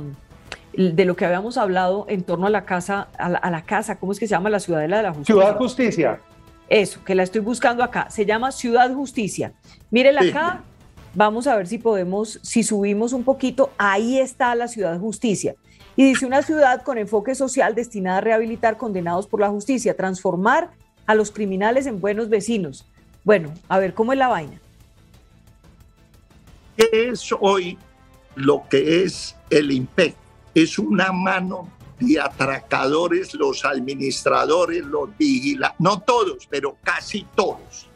[0.77, 4.01] de lo que habíamos hablado en torno a la casa, a la, a la casa,
[4.01, 4.51] ¿cómo es que se llama?
[4.51, 5.35] La Ciudadela de la Justicia.
[5.35, 6.20] Ciudad Justicia.
[6.68, 8.11] Eso, que la estoy buscando acá.
[8.11, 9.52] Se llama Ciudad Justicia.
[9.90, 10.31] Mírela sí.
[10.31, 10.62] acá.
[11.14, 13.70] Vamos a ver si podemos, si subimos un poquito.
[13.78, 15.54] Ahí está la Ciudad Justicia.
[15.96, 20.70] Y dice una ciudad con enfoque social destinada a rehabilitar condenados por la justicia, transformar
[21.07, 22.87] a los criminales en buenos vecinos.
[23.24, 24.61] Bueno, a ver cómo es la vaina.
[26.76, 27.76] ¿Qué es hoy
[28.37, 30.14] lo que es el IMPEC?
[30.54, 31.68] Es una mano
[32.01, 37.89] de atracadores, los administradores, los vigilantes, no todos, pero casi todos.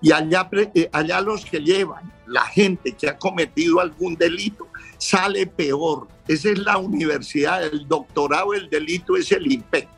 [0.00, 5.46] Y allá, eh, allá los que llevan, la gente que ha cometido algún delito, sale
[5.46, 6.08] peor.
[6.28, 9.88] Esa es la universidad, el doctorado del delito es el IMPEC.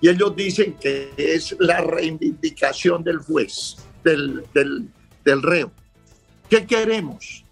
[0.00, 4.88] Y ellos dicen que es la reivindicación del juez, del, del,
[5.24, 5.72] del reo.
[6.50, 7.44] ¿Qué queremos?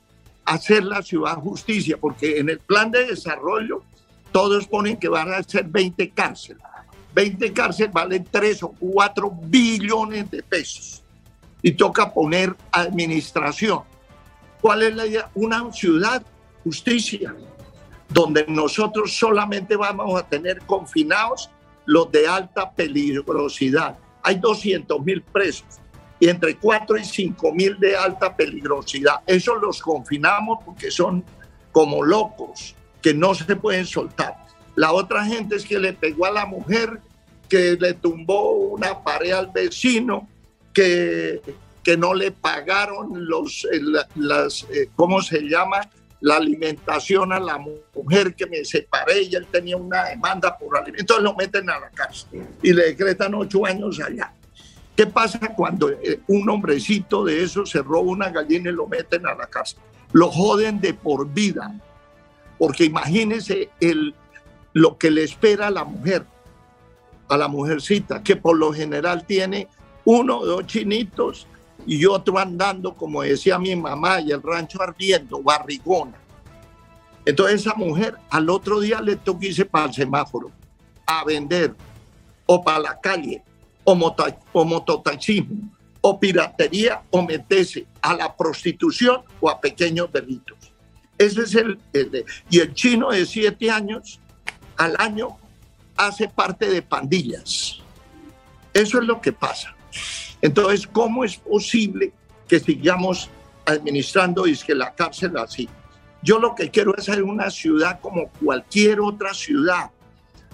[0.44, 3.82] Hacer la ciudad justicia, porque en el plan de desarrollo
[4.34, 6.60] todos ponen que van a ser 20 cárceles.
[7.14, 11.04] 20 cárceles valen 3 o 4 billones de pesos.
[11.62, 13.82] Y toca poner administración.
[14.60, 15.30] ¿Cuál es la idea?
[15.36, 16.20] Una ciudad,
[16.64, 17.32] justicia,
[18.08, 21.48] donde nosotros solamente vamos a tener confinados
[21.86, 23.96] los de alta peligrosidad.
[24.20, 25.78] Hay 200 mil presos
[26.18, 29.20] y entre 4 y 5 mil de alta peligrosidad.
[29.28, 31.24] Esos los confinamos porque son
[31.70, 34.34] como locos que no se pueden soltar.
[34.76, 37.00] La otra gente es que le pegó a la mujer,
[37.50, 40.26] que le tumbó una pared al vecino,
[40.72, 41.42] que,
[41.82, 43.68] que no le pagaron los,
[44.14, 45.82] las, eh, ¿cómo se llama?
[46.22, 47.58] La alimentación a la
[47.94, 51.78] mujer que me separé y él tenía una demanda por alimento, entonces lo meten a
[51.78, 54.32] la cárcel y le decretan ocho años allá.
[54.96, 59.26] ¿Qué pasa cuando eh, un hombrecito de eso se roba una gallina y lo meten
[59.26, 59.80] a la cárcel?
[60.12, 61.70] Lo joden de por vida
[62.58, 64.14] porque imagínense el,
[64.72, 66.24] lo que le espera a la mujer,
[67.28, 69.68] a la mujercita, que por lo general tiene
[70.04, 71.46] uno o dos chinitos
[71.86, 76.18] y otro andando, como decía mi mamá, y el rancho ardiendo, barrigona.
[77.24, 80.50] Entonces esa mujer al otro día le toca irse para el semáforo
[81.06, 81.74] a vender,
[82.46, 83.42] o para la calle,
[83.84, 90.63] o, moto, o mototaxismo, o piratería, o meterse a la prostitución o a pequeños delitos.
[91.18, 91.78] Ese es el,
[92.50, 94.20] y el chino de siete años
[94.76, 95.36] al año
[95.96, 97.78] hace parte de pandillas.
[98.72, 99.74] Eso es lo que pasa.
[100.42, 102.12] Entonces, ¿cómo es posible
[102.48, 103.30] que sigamos
[103.64, 105.68] administrando y es que la cárcel así?
[106.22, 109.90] Yo lo que quiero es hacer una ciudad como cualquier otra ciudad,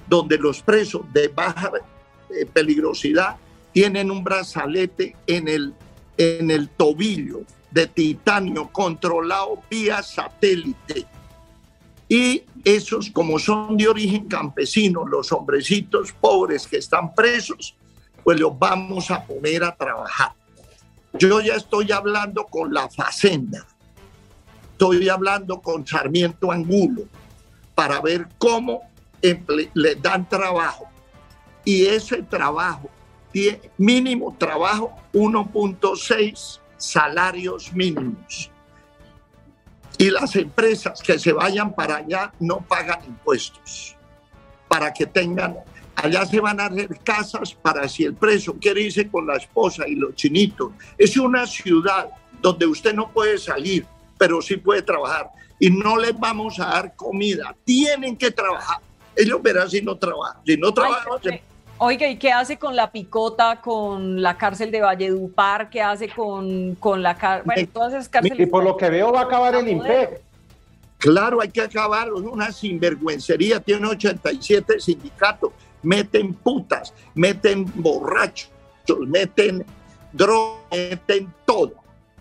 [0.09, 1.71] donde los presos de baja
[2.29, 3.37] eh, peligrosidad
[3.73, 5.75] tienen un brazalete en el,
[6.19, 11.07] en el tobillo de titanio controlado vía satélite.
[12.09, 17.77] Y esos, como son de origen campesino, los hombrecitos pobres que están presos,
[18.25, 20.33] pues los vamos a poner a trabajar.
[21.13, 23.67] Yo ya estoy hablando con la Facenda,
[24.73, 27.05] estoy hablando con Sarmiento Angulo
[27.75, 28.83] para ver cómo
[29.75, 30.87] les dan trabajo.
[31.65, 32.91] Y ese trabajo
[33.79, 38.51] mínimo trabajo 1.6 salarios mínimos.
[39.99, 43.97] Y las empresas que se vayan para allá no pagan impuestos
[44.67, 45.57] para que tengan,
[45.97, 49.87] allá se van a hacer casas para si el preso quiere irse con la esposa
[49.87, 50.73] y los chinitos.
[50.97, 52.09] Es una ciudad
[52.41, 53.85] donde usted no puede salir,
[54.17, 55.29] pero sí puede trabajar.
[55.59, 58.79] Y no les vamos a dar comida, tienen que trabajar.
[59.15, 60.41] Ellos verán si no trabajan.
[60.47, 61.41] Si no trabajan,
[61.83, 65.71] Oiga, ¿y qué hace con la picota, con la cárcel de Valledupar?
[65.71, 67.47] ¿Qué hace con, con la cárcel?
[67.47, 68.39] Bueno, todas esas cárceles.
[68.39, 70.21] Y por lo que veo va a acabar el IMPEC.
[70.99, 73.61] Claro, hay que acabar, una sinvergüencería.
[73.61, 78.51] Tiene 87 sindicatos, meten putas, meten borrachos,
[79.07, 79.65] meten
[80.13, 81.77] drogas, meten todo.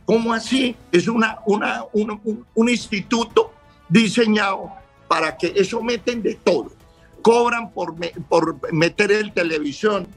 [0.06, 0.74] ¿Cómo así?
[0.90, 3.52] Es una, una, un, un instituto
[3.90, 4.72] diseñado
[5.10, 6.79] para que eso meten de todo
[7.22, 7.96] cobran por,
[8.28, 10.08] por meter el televisión,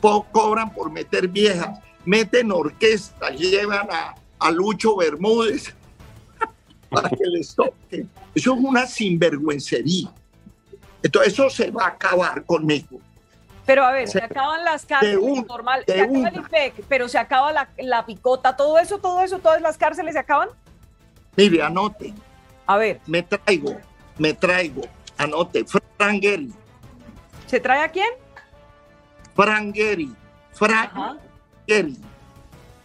[0.00, 5.74] cobran por meter viejas, meten orquesta, llevan a, a Lucho Bermúdez
[6.88, 8.06] para que les toque.
[8.34, 10.12] Eso es una sinvergüencería.
[11.02, 13.00] Entonces eso se va a acabar conmigo.
[13.64, 17.52] Pero a ver, se, acaban las cárceles normal, se acaba el IPEC, pero se acaba
[17.52, 20.50] la, la, picota, todo eso, todo eso, todas las cárceles se acaban.
[21.36, 22.14] Mire, anote.
[22.64, 23.00] A ver.
[23.06, 23.76] Me traigo,
[24.18, 24.82] me traigo
[25.18, 26.52] Anote, Frank Gehry.
[27.46, 28.08] ¿Se trae a quién?
[29.34, 30.14] Frank Gehry.
[30.52, 31.20] Frank
[31.66, 31.96] Gehry.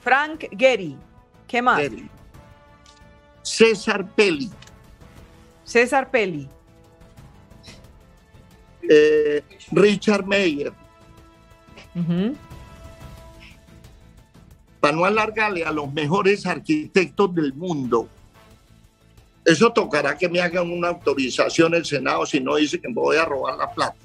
[0.02, 0.98] Frank Gehry.
[1.48, 1.82] ¿Qué más?
[3.42, 4.50] César Pelli.
[5.64, 6.48] César Pelli.
[8.90, 10.74] Eh, Richard Meyer.
[14.80, 18.08] Para no alargarle a los mejores arquitectos del mundo,
[19.46, 23.18] eso tocará que me hagan una autorización el Senado si no dice que me voy
[23.18, 23.98] a robar la plata.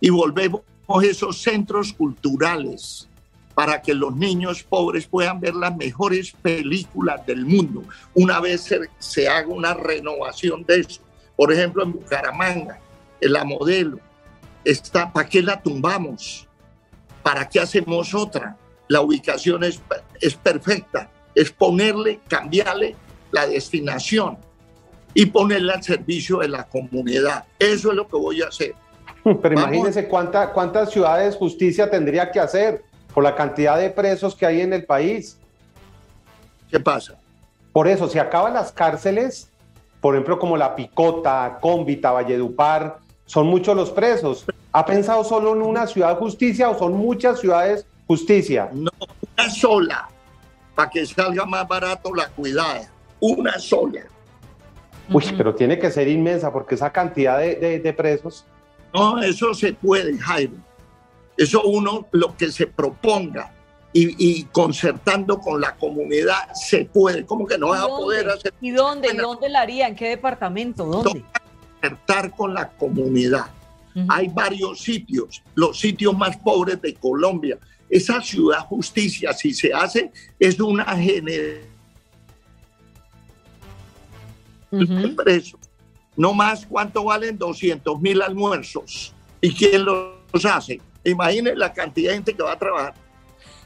[0.00, 3.08] Y volvemos a esos centros culturales
[3.54, 7.84] para que los niños pobres puedan ver las mejores películas del mundo.
[8.14, 11.00] Una vez se, haga una renovación de eso.
[11.36, 12.80] Por ejemplo, en Bucaramanga,
[13.20, 14.00] en la modelo,
[14.64, 16.48] está, ¿para qué la tumbamos?
[17.22, 18.56] ¿Para qué hacemos otra?
[18.88, 19.80] La ubicación es,
[20.20, 22.96] es perfecta, es ponerle, cambiarle
[23.30, 24.36] la destinación
[25.14, 27.44] y ponerla al servicio de la comunidad.
[27.58, 28.74] Eso es lo que voy a hacer.
[29.22, 32.82] Pero imagínense cuánta, cuántas ciudades justicia tendría que hacer
[33.14, 35.38] por la cantidad de presos que hay en el país.
[36.70, 37.16] ¿Qué pasa?
[37.72, 39.50] Por eso, si acaban las cárceles,
[40.00, 44.44] por ejemplo, como La Picota, Cómbita, Valledupar, son muchos los presos.
[44.72, 48.68] ¿Ha pensado solo en una ciudad justicia o son muchas ciudades justicia?
[48.72, 48.90] No,
[49.36, 50.08] una sola,
[50.74, 52.90] para que salga más barato la cuidada.
[53.20, 54.02] Una sola.
[55.10, 58.44] Uy, pero tiene que ser inmensa porque esa cantidad de, presos.
[58.92, 60.54] No, eso se puede, Jairo.
[61.36, 63.52] Eso uno lo que se proponga
[63.92, 67.24] y, concertando con la comunidad se puede.
[67.24, 68.52] ¿Cómo que no va a poder hacer?
[68.60, 69.08] ¿Y dónde?
[69.12, 69.86] ¿Y dónde la haría?
[69.86, 70.84] ¿En qué departamento?
[70.84, 71.24] ¿Dónde?
[71.80, 73.46] Concertar con la comunidad.
[74.08, 77.58] Hay varios sitios, los sitios más pobres de Colombia.
[77.88, 80.82] Esa ciudad justicia, si se hace, es una
[84.78, 85.60] generación
[86.16, 89.14] no más cuánto valen 200 mil almuerzos.
[89.40, 90.80] ¿Y quién los hace?
[91.04, 92.94] Imaginen la cantidad de gente que va a trabajar.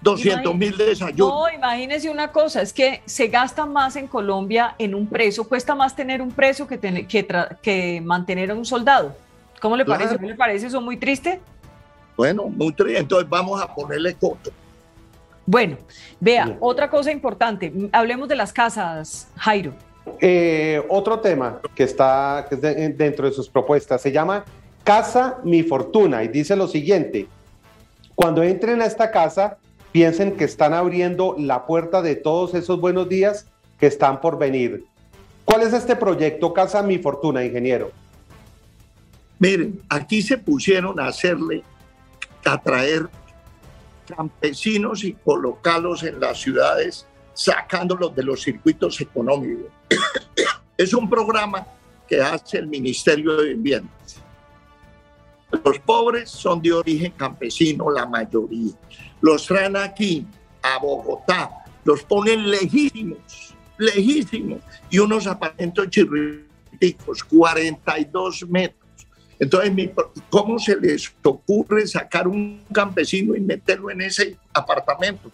[0.01, 1.29] 200 mil desayunos.
[1.29, 5.75] No, imagínese una cosa, es que se gasta más en Colombia en un preso, cuesta
[5.75, 7.27] más tener un preso que, que,
[7.61, 9.17] que mantener a un soldado.
[9.61, 10.17] ¿Cómo le parece?
[10.19, 11.41] ¿No le parece eso muy triste?
[12.17, 14.53] Bueno, muy triste, entonces vamos a ponerle coto.
[15.45, 15.79] Bueno,
[16.21, 19.75] vea, otra cosa importante, hablemos de las casas, Jairo.
[20.21, 24.45] Eh, otro tema que está dentro de sus propuestas se llama
[24.85, 27.27] Casa Mi Fortuna y dice lo siguiente,
[28.15, 29.59] cuando entren a esta casa,
[29.93, 33.47] piensen que están abriendo la puerta de todos esos buenos días
[33.79, 34.85] que están por venir.
[35.45, 37.91] ¿Cuál es este proyecto Casa Mi Fortuna, ingeniero?
[39.39, 41.63] Miren, aquí se pusieron a hacerle,
[42.45, 43.09] a traer
[44.15, 47.07] campesinos y colocarlos en las ciudades
[47.39, 49.71] sacándolos de los circuitos económicos.
[50.77, 51.65] es un programa
[52.09, 53.89] que hace el Ministerio de Vivienda.
[55.65, 58.73] Los pobres son de origen campesino, la mayoría.
[59.21, 60.27] Los traen aquí,
[60.61, 64.61] a Bogotá, los ponen lejísimos, lejísimos,
[64.91, 69.07] y unos apartamentos chirriticos, 42 metros.
[69.39, 69.91] Entonces,
[70.29, 75.31] ¿cómo se les ocurre sacar un campesino y meterlo en ese apartamento?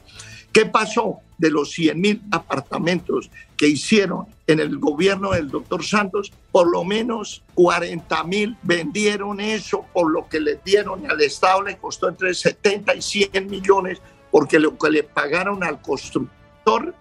[0.55, 6.32] ¿Qué pasó de los 100 mil apartamentos que hicieron en el gobierno del doctor Santos?
[6.52, 11.76] Por lo menos 40 mil vendieron eso por lo que le dieron al Estado le
[11.76, 14.00] costó entre 70 y 100 millones
[14.30, 16.94] porque lo que le pagaron al constructor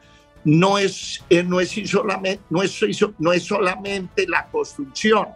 [0.44, 1.76] no es, eh, no es,
[2.50, 2.82] no es,
[3.20, 5.28] no es solamente la construcción,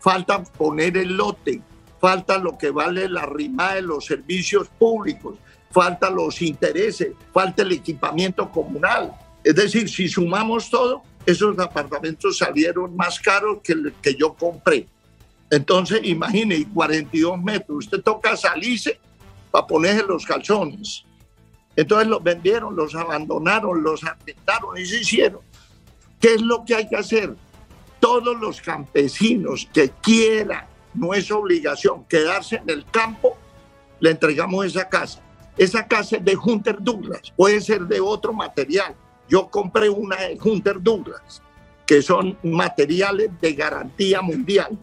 [0.00, 1.62] falta poner el lote,
[2.00, 5.36] falta lo que vale la rima de los servicios públicos,
[5.74, 9.12] falta los intereses, falta el equipamiento comunal.
[9.42, 14.86] Es decir, si sumamos todo, esos apartamentos salieron más caros que el que yo compré.
[15.50, 19.00] Entonces, imagine, 42 metros, usted toca salirse
[19.50, 21.04] para ponerse los calzones.
[21.74, 25.40] Entonces los vendieron, los abandonaron, los afectaron y se hicieron.
[26.20, 27.34] ¿Qué es lo que hay que hacer?
[27.98, 33.36] Todos los campesinos que quieran, no es obligación, quedarse en el campo,
[33.98, 35.23] le entregamos esa casa.
[35.56, 38.94] Esa casa es de Hunter Douglas, puede ser de otro material.
[39.28, 41.42] Yo compré una de Hunter Douglas,
[41.86, 44.76] que son materiales de garantía mundial.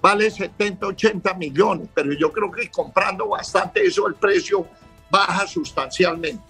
[0.00, 4.66] Vale 70, 80 millones, pero yo creo que comprando bastante eso el precio
[5.10, 6.42] baja sustancialmente.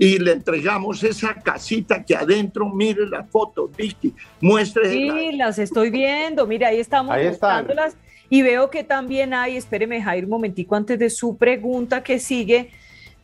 [0.00, 4.92] Y le entregamos esa casita que adentro, mire la foto, Vicky, muestre.
[4.92, 7.96] Sí, las estoy viendo, mire, ahí estamos ahí mostrándolas.
[8.30, 12.70] Y veo que también hay, espéreme Jair un momentico antes de su pregunta que sigue,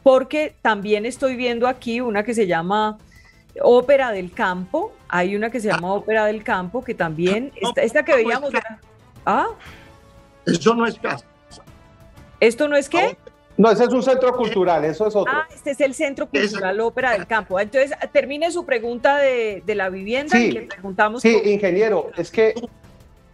[0.03, 2.99] porque también estoy viendo aquí una que se llama
[3.61, 5.95] Ópera del Campo, hay una que se llama ah.
[5.95, 8.51] Ópera del Campo, que también, esta, que veíamos...
[9.27, 9.49] ¿Ah?
[10.47, 11.25] Eso no es casa.
[12.41, 13.17] ¿Esto no es qué?
[13.57, 15.33] No, ese es un centro cultural, eso es otro.
[15.33, 17.59] Ah, este es el Centro Cultural Ópera del Campo.
[17.61, 21.23] Entonces, termine su pregunta de, la vivienda y le preguntamos.
[21.23, 22.55] Sí, ingeniero, es que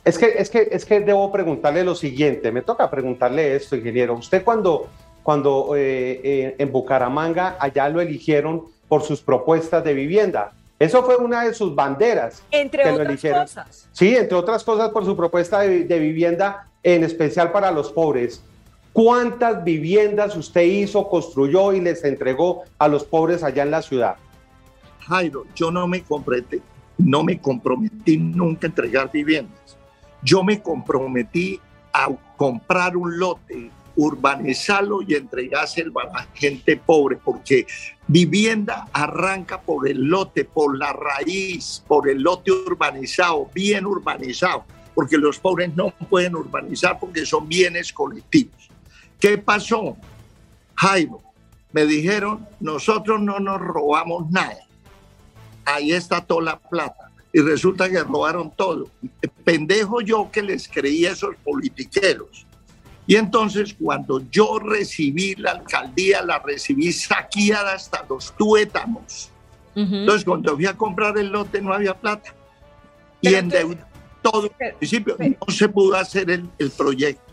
[0.05, 4.15] es que, es, que, es que debo preguntarle lo siguiente, me toca preguntarle esto, ingeniero.
[4.15, 4.89] Usted cuando,
[5.23, 11.17] cuando eh, eh, en Bucaramanga allá lo eligieron por sus propuestas de vivienda, eso fue
[11.17, 12.43] una de sus banderas.
[12.51, 13.89] Entre otras cosas.
[13.93, 18.43] Sí, entre otras cosas por su propuesta de, de vivienda, en especial para los pobres.
[18.93, 24.17] ¿Cuántas viviendas usted hizo, construyó y les entregó a los pobres allá en la ciudad?
[25.01, 26.61] Jairo, yo no me comprometí,
[26.99, 29.77] no me comprometí nunca a entregar viviendas.
[30.23, 31.61] Yo me comprometí
[31.93, 37.67] a comprar un lote, urbanizarlo y entregárselo a la gente pobre, porque
[38.07, 44.65] vivienda arranca por el lote, por la raíz, por el lote urbanizado, bien urbanizado,
[44.95, 48.71] porque los pobres no pueden urbanizar porque son bienes colectivos.
[49.19, 49.97] ¿Qué pasó?
[50.75, 51.21] Jairo,
[51.73, 54.67] me dijeron, nosotros no nos robamos nada.
[55.65, 57.10] Ahí está toda la plata.
[57.33, 58.89] Y resulta que robaron todo.
[59.45, 62.47] Pendejo yo que les creía a esos politiqueros.
[63.07, 69.31] Y entonces cuando yo recibí la alcaldía, la recibí saqueada hasta los tuétanos.
[69.75, 72.35] Entonces cuando fui a comprar el lote no había plata.
[73.21, 73.51] y en
[74.23, 77.31] todo el principio no se pudo hacer el proyecto.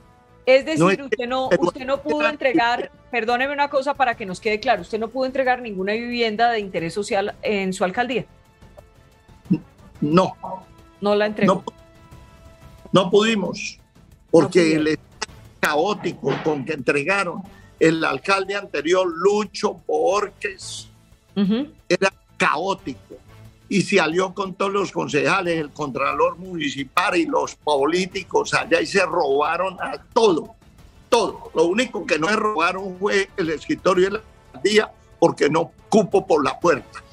[0.48, 4.62] Es decir, usted, no, usted no pudo entregar, perdóneme una cosa para que nos quede
[4.62, 8.26] claro, usted no pudo entregar ninguna vivienda de interés social en su alcaldía.
[10.02, 10.36] No.
[11.02, 11.64] No la entregó.
[12.92, 13.80] No, pudimos,
[14.32, 15.00] porque el
[15.60, 17.44] caótico con que entregaron
[17.80, 20.90] el alcalde anterior, Lucho Borges,
[21.88, 23.16] era caótico
[23.70, 28.86] y se alió con todos los concejales, el contralor municipal y los políticos allá y
[28.86, 30.56] se robaron a todo,
[31.10, 31.52] todo.
[31.54, 36.26] Lo único que no se robaron fue el escritorio de la día porque no cupo
[36.26, 37.04] por la puerta.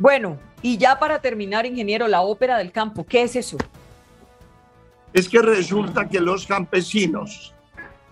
[0.00, 3.56] Bueno, y ya para terminar, ingeniero, la ópera del campo, ¿qué es eso?
[5.12, 7.54] Es que resulta que los campesinos,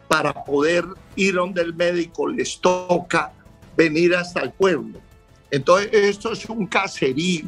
[0.07, 0.85] para poder
[1.17, 3.33] ir donde el médico, les toca
[3.77, 5.01] venir hasta el pueblo
[5.51, 7.47] entonces, esto es un caserío.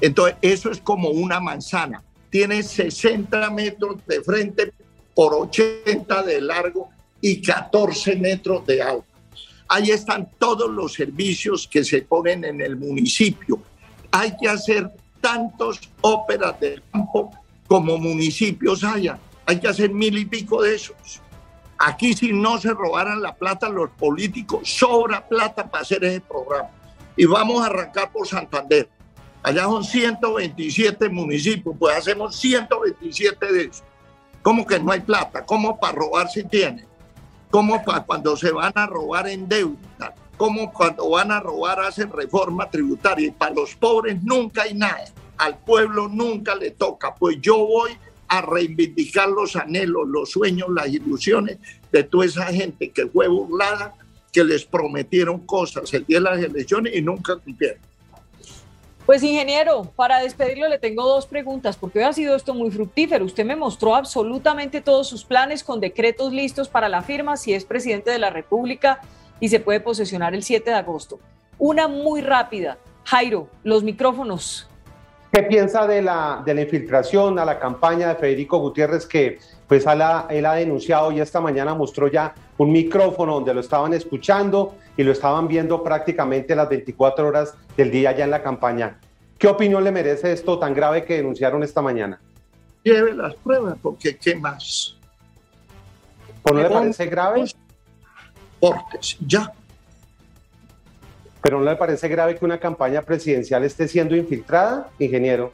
[0.00, 2.02] Entonces, eso es como una manzana.
[2.30, 4.72] Tiene 60 metros de frente
[5.14, 6.88] por 80 de largo
[7.20, 9.04] y 14 metros de alto.
[9.74, 13.58] Ahí están todos los servicios que se ponen en el municipio.
[14.10, 17.30] Hay que hacer tantos óperas del campo
[17.66, 19.18] como municipios haya.
[19.46, 21.22] Hay que hacer mil y pico de esos.
[21.78, 26.68] Aquí si no se robaran la plata los políticos, sobra plata para hacer ese programa
[27.16, 28.90] y vamos a arrancar por Santander.
[29.42, 33.84] Allá son 127 municipios, pues hacemos 127 de esos.
[34.42, 35.46] ¿Cómo que no hay plata?
[35.46, 36.91] ¿Cómo para robar si tiene?
[37.52, 40.14] ¿Cómo para cuando se van a robar en deuda?
[40.38, 43.28] ¿Cómo cuando van a robar hacen reforma tributaria?
[43.28, 45.04] Y para los pobres nunca hay nada.
[45.36, 47.14] Al pueblo nunca le toca.
[47.14, 47.90] Pues yo voy
[48.28, 51.58] a reivindicar los anhelos, los sueños, las ilusiones
[51.92, 53.96] de toda esa gente que fue burlada
[54.32, 57.82] que les prometieron cosas el día de las elecciones y nunca cumplieron.
[59.06, 63.24] Pues ingeniero, para despedirlo le tengo dos preguntas, porque hoy ha sido esto muy fructífero.
[63.24, 67.64] Usted me mostró absolutamente todos sus planes con decretos listos para la firma si es
[67.64, 69.00] presidente de la República
[69.40, 71.18] y se puede posesionar el 7 de agosto.
[71.58, 72.78] Una muy rápida.
[73.04, 74.68] Jairo, los micrófonos.
[75.32, 79.40] ¿Qué piensa de la, de la infiltración a la campaña de Federico Gutiérrez que
[79.72, 83.60] pues él ha, él ha denunciado y esta mañana mostró ya un micrófono donde lo
[83.60, 88.42] estaban escuchando y lo estaban viendo prácticamente las 24 horas del día ya en la
[88.42, 89.00] campaña?
[89.38, 92.20] ¿Qué opinión le merece esto tan grave que denunciaron esta mañana?
[92.82, 94.94] Lleve las pruebas, porque ¿qué más?
[96.42, 97.44] ¿Por no le parece grave?
[98.60, 99.54] Portes, ya.
[101.40, 105.50] ¿Pero no le parece grave que una campaña presidencial esté siendo infiltrada, ingeniero?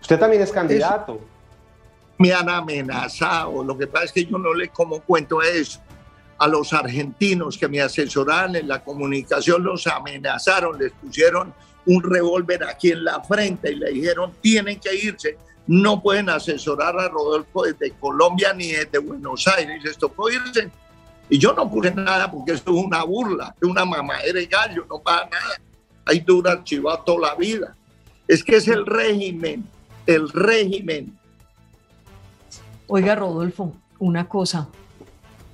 [0.00, 1.20] Usted también es candidato.
[2.18, 3.64] Me han amenazado.
[3.64, 5.80] Lo que pasa es que yo no le como cuento eso.
[6.38, 11.54] A los argentinos que me asesoraban en la comunicación los amenazaron, les pusieron
[11.86, 15.38] un revólver aquí en la frente y le dijeron tienen que irse.
[15.66, 19.82] No pueden asesorar a Rodolfo desde Colombia ni desde Buenos Aires.
[19.82, 20.70] Les tocó irse
[21.28, 24.86] y yo no puse nada porque eso es una burla, es una mamadera de gallo,
[24.88, 25.60] no pasa nada.
[26.04, 27.74] Ahí dura archivado toda la vida.
[28.28, 29.64] Es que es el régimen,
[30.06, 31.18] el régimen.
[32.86, 34.68] Oiga, Rodolfo, una cosa.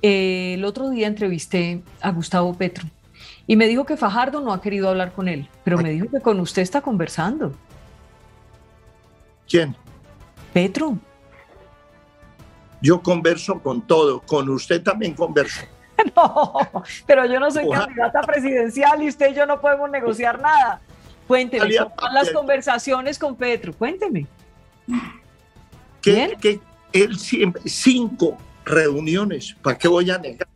[0.01, 2.87] Eh, el otro día entrevisté a Gustavo Petro
[3.47, 6.21] y me dijo que Fajardo no ha querido hablar con él, pero me dijo que
[6.21, 7.53] con usted está conversando.
[9.47, 9.75] ¿Quién?
[10.53, 10.97] Petro.
[12.81, 15.61] Yo converso con todo, con usted también converso.
[16.15, 16.53] No,
[17.05, 20.81] pero yo no soy candidata presidencial y usted y yo no podemos negociar nada.
[21.27, 23.71] Cuénteme, ¿cómo las conversaciones con Petro?
[23.71, 24.25] Cuénteme.
[26.01, 26.59] Que, que
[26.93, 30.47] él siempre, cinco reuniones, ¿para qué voy a negar?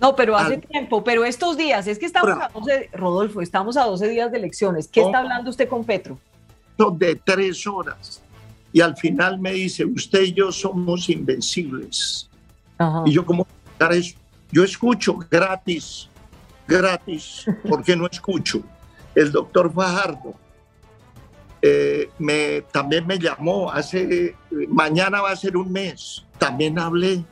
[0.00, 3.84] No, pero hace tiempo, pero estos días, es que estamos a 12, Rodolfo, estamos a
[3.84, 4.86] 12 días de elecciones.
[4.86, 6.18] ¿Qué está hablando usted con Petro?
[6.96, 8.22] De tres horas
[8.72, 12.28] y al final me dice, usted y yo somos invencibles.
[13.04, 13.46] Y yo como
[13.90, 14.16] eso,
[14.52, 16.08] yo escucho gratis,
[16.66, 18.62] gratis, porque no escucho.
[19.14, 20.34] El doctor Fajardo
[21.60, 24.36] eh, me, también me llamó hace,
[24.68, 27.24] mañana va a ser un mes, también hablé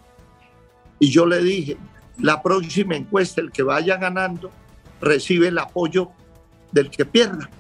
[0.99, 1.77] y yo le dije,
[2.19, 4.51] la próxima encuesta, el que vaya ganando,
[5.01, 6.11] recibe el apoyo
[6.73, 7.51] del que pierda.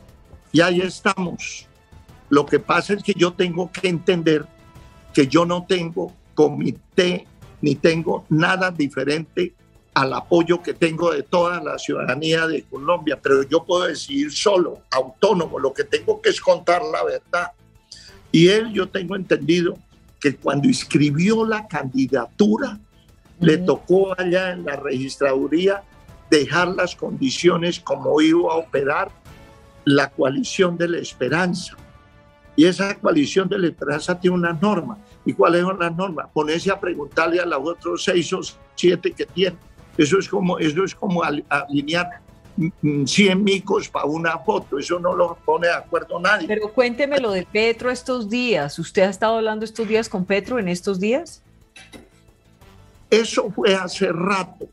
[0.52, 1.66] Y ahí estamos.
[2.30, 4.46] Lo que pasa es que yo tengo que entender
[5.12, 7.26] que yo no tengo comité
[7.60, 9.54] ni tengo nada diferente
[9.96, 14.82] al apoyo que tengo de toda la ciudadanía de Colombia, pero yo puedo decidir solo,
[14.90, 17.52] autónomo, lo que tengo que es contar la verdad.
[18.30, 19.78] Y él, yo tengo entendido
[20.20, 22.78] que cuando escribió la candidatura,
[23.40, 25.82] le tocó allá en la registraduría
[26.30, 29.10] dejar las condiciones como iba a operar
[29.86, 31.74] la coalición de la esperanza.
[32.54, 34.98] Y esa coalición de la esperanza tiene una norma.
[35.24, 36.26] ¿Y cuáles son las normas?
[36.34, 38.40] Ponerse a preguntarle a los otros seis o
[38.74, 39.58] siete que tienen.
[39.96, 42.20] Eso es como, eso es como alinear
[43.04, 46.48] 100 micos para una foto, eso no lo pone de acuerdo nadie.
[46.48, 48.78] Pero cuénteme lo de Petro estos días.
[48.78, 51.42] ¿Usted ha estado hablando estos días con Petro en estos días?
[53.10, 54.66] Eso fue hace rato.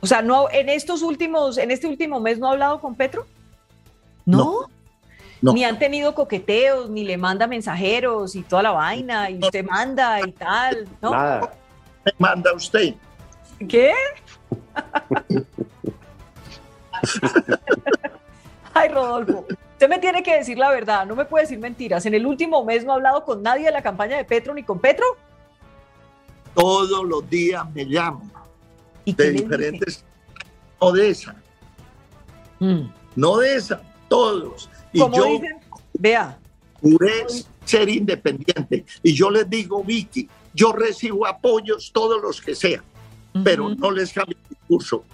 [0.00, 3.26] O sea, no en estos últimos, en este último mes no ha hablado con Petro?
[4.26, 4.68] ¿No?
[5.40, 10.26] Ni han tenido coqueteos, ni le manda mensajeros y toda la vaina, y usted manda
[10.26, 11.10] y tal, ¿no?
[11.10, 11.54] Nada.
[12.04, 12.94] Me manda usted.
[13.68, 13.92] ¿Qué?
[18.74, 22.04] Ay, Rodolfo, usted me tiene que decir la verdad, no me puede decir mentiras.
[22.06, 24.62] ¿En el último mes no ha hablado con nadie de la campaña de Petro ni
[24.62, 25.04] con Petro?
[26.54, 28.30] Todos los días me llaman
[29.04, 30.04] de diferentes,
[30.80, 31.34] no de esa,
[32.58, 32.82] mm.
[33.16, 34.70] no de esa, todos.
[34.92, 35.60] Y yo dicen,
[35.94, 36.38] vea.
[36.80, 37.26] Juré
[37.64, 38.84] ser independiente.
[39.02, 42.84] Y yo les digo, Vicky, yo recibo apoyos todos los que sean,
[43.42, 45.04] pero no les cambio el discurso,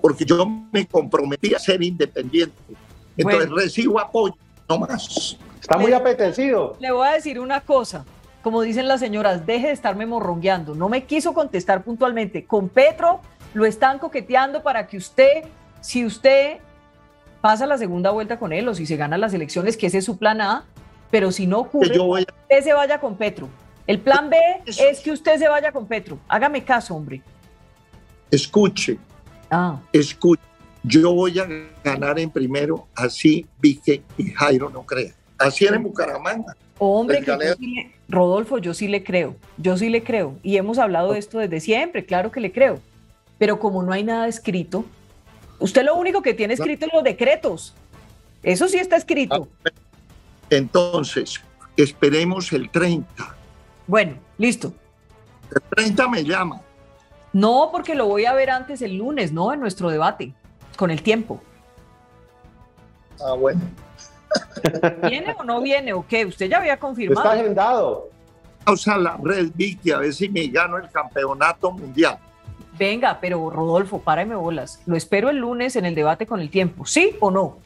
[0.00, 2.56] porque yo me comprometí a ser independiente.
[3.16, 4.34] Entonces recibo apoyo,
[4.68, 5.38] no más.
[5.60, 6.76] Está muy apetecido.
[6.80, 8.04] Le voy a decir una cosa.
[8.42, 10.74] Como dicen las señoras, deje de estarme morrongueando.
[10.74, 12.44] No me quiso contestar puntualmente.
[12.44, 13.20] Con Petro
[13.52, 15.44] lo están coqueteando para que usted,
[15.80, 16.58] si usted
[17.40, 20.04] pasa la segunda vuelta con él o si se gana las elecciones, que ese es
[20.04, 20.64] su plan A,
[21.10, 23.48] pero si no ocurre, usted se vaya con Petro.
[23.86, 26.18] El plan B es que usted se vaya con Petro.
[26.28, 27.22] Hágame caso, hombre.
[28.30, 28.98] Escuche.
[29.50, 29.80] Ah.
[29.92, 30.42] Escuche.
[30.82, 31.46] Yo voy a
[31.84, 35.14] ganar en primero, así Vique y Jairo no crean.
[35.38, 36.56] Así era en Bucaramanga.
[36.78, 37.22] Hombre,
[38.08, 40.36] Rodolfo, yo sí le creo, yo sí le creo.
[40.42, 42.80] Y hemos hablado de esto desde siempre, claro que le creo.
[43.36, 44.86] Pero como no hay nada escrito,
[45.60, 47.74] Usted lo único que tiene escrito en los decretos.
[48.42, 49.46] Eso sí está escrito.
[49.64, 49.70] Ah,
[50.48, 51.40] entonces,
[51.76, 53.36] esperemos el 30.
[53.86, 54.72] Bueno, listo.
[55.54, 56.62] El 30 me llama.
[57.32, 59.52] No, porque lo voy a ver antes el lunes, ¿no?
[59.52, 60.34] En nuestro debate,
[60.76, 61.40] con el tiempo.
[63.24, 63.60] Ah, bueno.
[65.08, 66.24] ¿Viene o no viene o qué?
[66.24, 67.20] Usted ya había confirmado.
[67.20, 68.08] Está agendado.
[68.66, 72.18] Usa la red Vicky a ver si me gano el campeonato mundial.
[72.78, 74.80] Venga, pero Rodolfo, párame bolas.
[74.86, 76.86] Lo espero el lunes en el debate con el tiempo.
[76.86, 77.58] ¿Sí o no?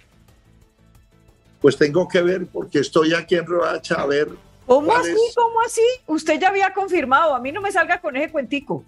[1.60, 4.28] Pues tengo que ver porque estoy aquí en Roacha a ver.
[4.66, 5.14] ¿Cómo así?
[5.34, 5.82] ¿Cómo así?
[6.06, 7.34] Usted ya había confirmado.
[7.34, 8.84] A mí no me salga con ese cuentico.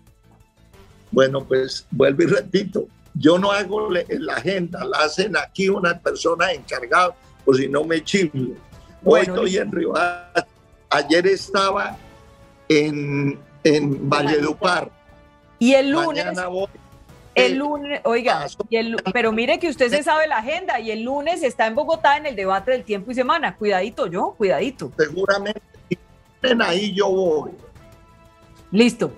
[1.17, 2.89] Bueno, pues vuelvo y repito.
[3.15, 7.15] Yo no hago la agenda, la hacen aquí una persona encargada,
[7.47, 8.51] o si no me chiflo.
[9.03, 10.47] Hoy estoy en Riohacha.
[10.91, 11.97] Ayer estaba
[12.69, 14.91] en, en Valledupar.
[15.59, 16.27] Y el lunes.
[17.35, 18.47] El lunes, oiga,
[19.15, 22.27] pero mire que usted se sabe la agenda y el lunes está en Bogotá en
[22.27, 23.57] el debate del tiempo y semana.
[23.57, 24.93] Cuidadito yo, cuidadito.
[24.99, 25.63] Seguramente
[26.61, 27.53] ahí yo voy.
[28.71, 29.13] Listo.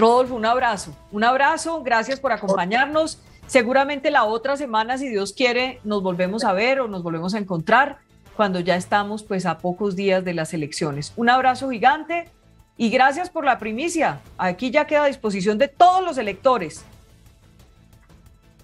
[0.00, 0.96] Rodolfo, un abrazo.
[1.12, 3.18] Un abrazo, gracias por acompañarnos.
[3.46, 7.38] Seguramente la otra semana, si Dios quiere, nos volvemos a ver o nos volvemos a
[7.38, 7.98] encontrar
[8.36, 11.12] cuando ya estamos pues a pocos días de las elecciones.
[11.16, 12.30] Un abrazo gigante
[12.76, 14.20] y gracias por la primicia.
[14.38, 16.84] Aquí ya queda a disposición de todos los electores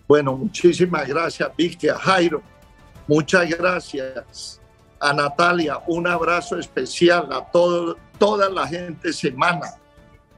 [0.08, 2.42] bueno, muchísimas gracias, Vicky, Jairo.
[3.08, 4.60] Muchas gracias
[5.00, 5.80] a Natalia.
[5.86, 9.66] Un abrazo especial a todo, toda la gente semana.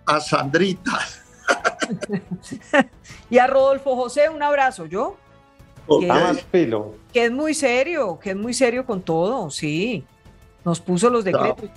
[0.08, 0.98] A Sandrita.
[3.30, 4.86] y a Rodolfo José, un abrazo.
[4.86, 5.16] ¿Yo?
[6.00, 6.82] Que,
[7.12, 10.04] que es muy serio, que es muy serio con todo, sí.
[10.64, 11.70] Nos puso los decretos.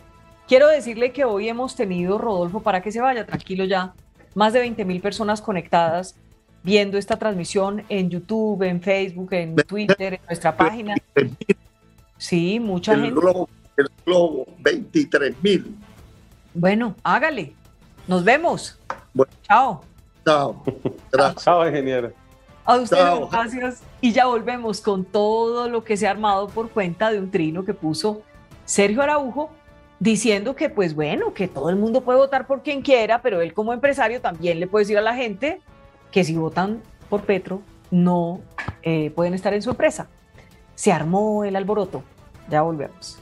[0.47, 3.93] Quiero decirle que hoy hemos tenido, Rodolfo, para que se vaya tranquilo ya,
[4.35, 6.15] más de 20 mil personas conectadas
[6.63, 10.95] viendo esta transmisión en YouTube, en Facebook, en Twitter, en nuestra página.
[12.17, 13.19] Sí, mucha el gente.
[13.19, 15.75] Globo, el globo, 23 mil.
[16.53, 17.53] Bueno, hágale.
[18.07, 18.79] Nos vemos.
[19.43, 19.81] Chao.
[20.25, 20.63] Chao.
[21.11, 21.43] Gracias.
[21.43, 22.11] Chao, ingeniero.
[22.65, 23.83] A ustedes, gracias.
[24.01, 27.65] Y ya volvemos con todo lo que se ha armado por cuenta de un trino
[27.65, 28.21] que puso
[28.65, 29.49] Sergio Araujo
[29.99, 33.53] diciendo que, pues bueno, que todo el mundo puede votar por quien quiera, pero él
[33.53, 35.59] como empresario también le puede decir a la gente
[36.11, 38.41] que si votan por Petro no
[38.83, 40.07] eh, pueden estar en su empresa.
[40.75, 42.03] Se armó el alboroto.
[42.49, 43.20] Ya volvemos.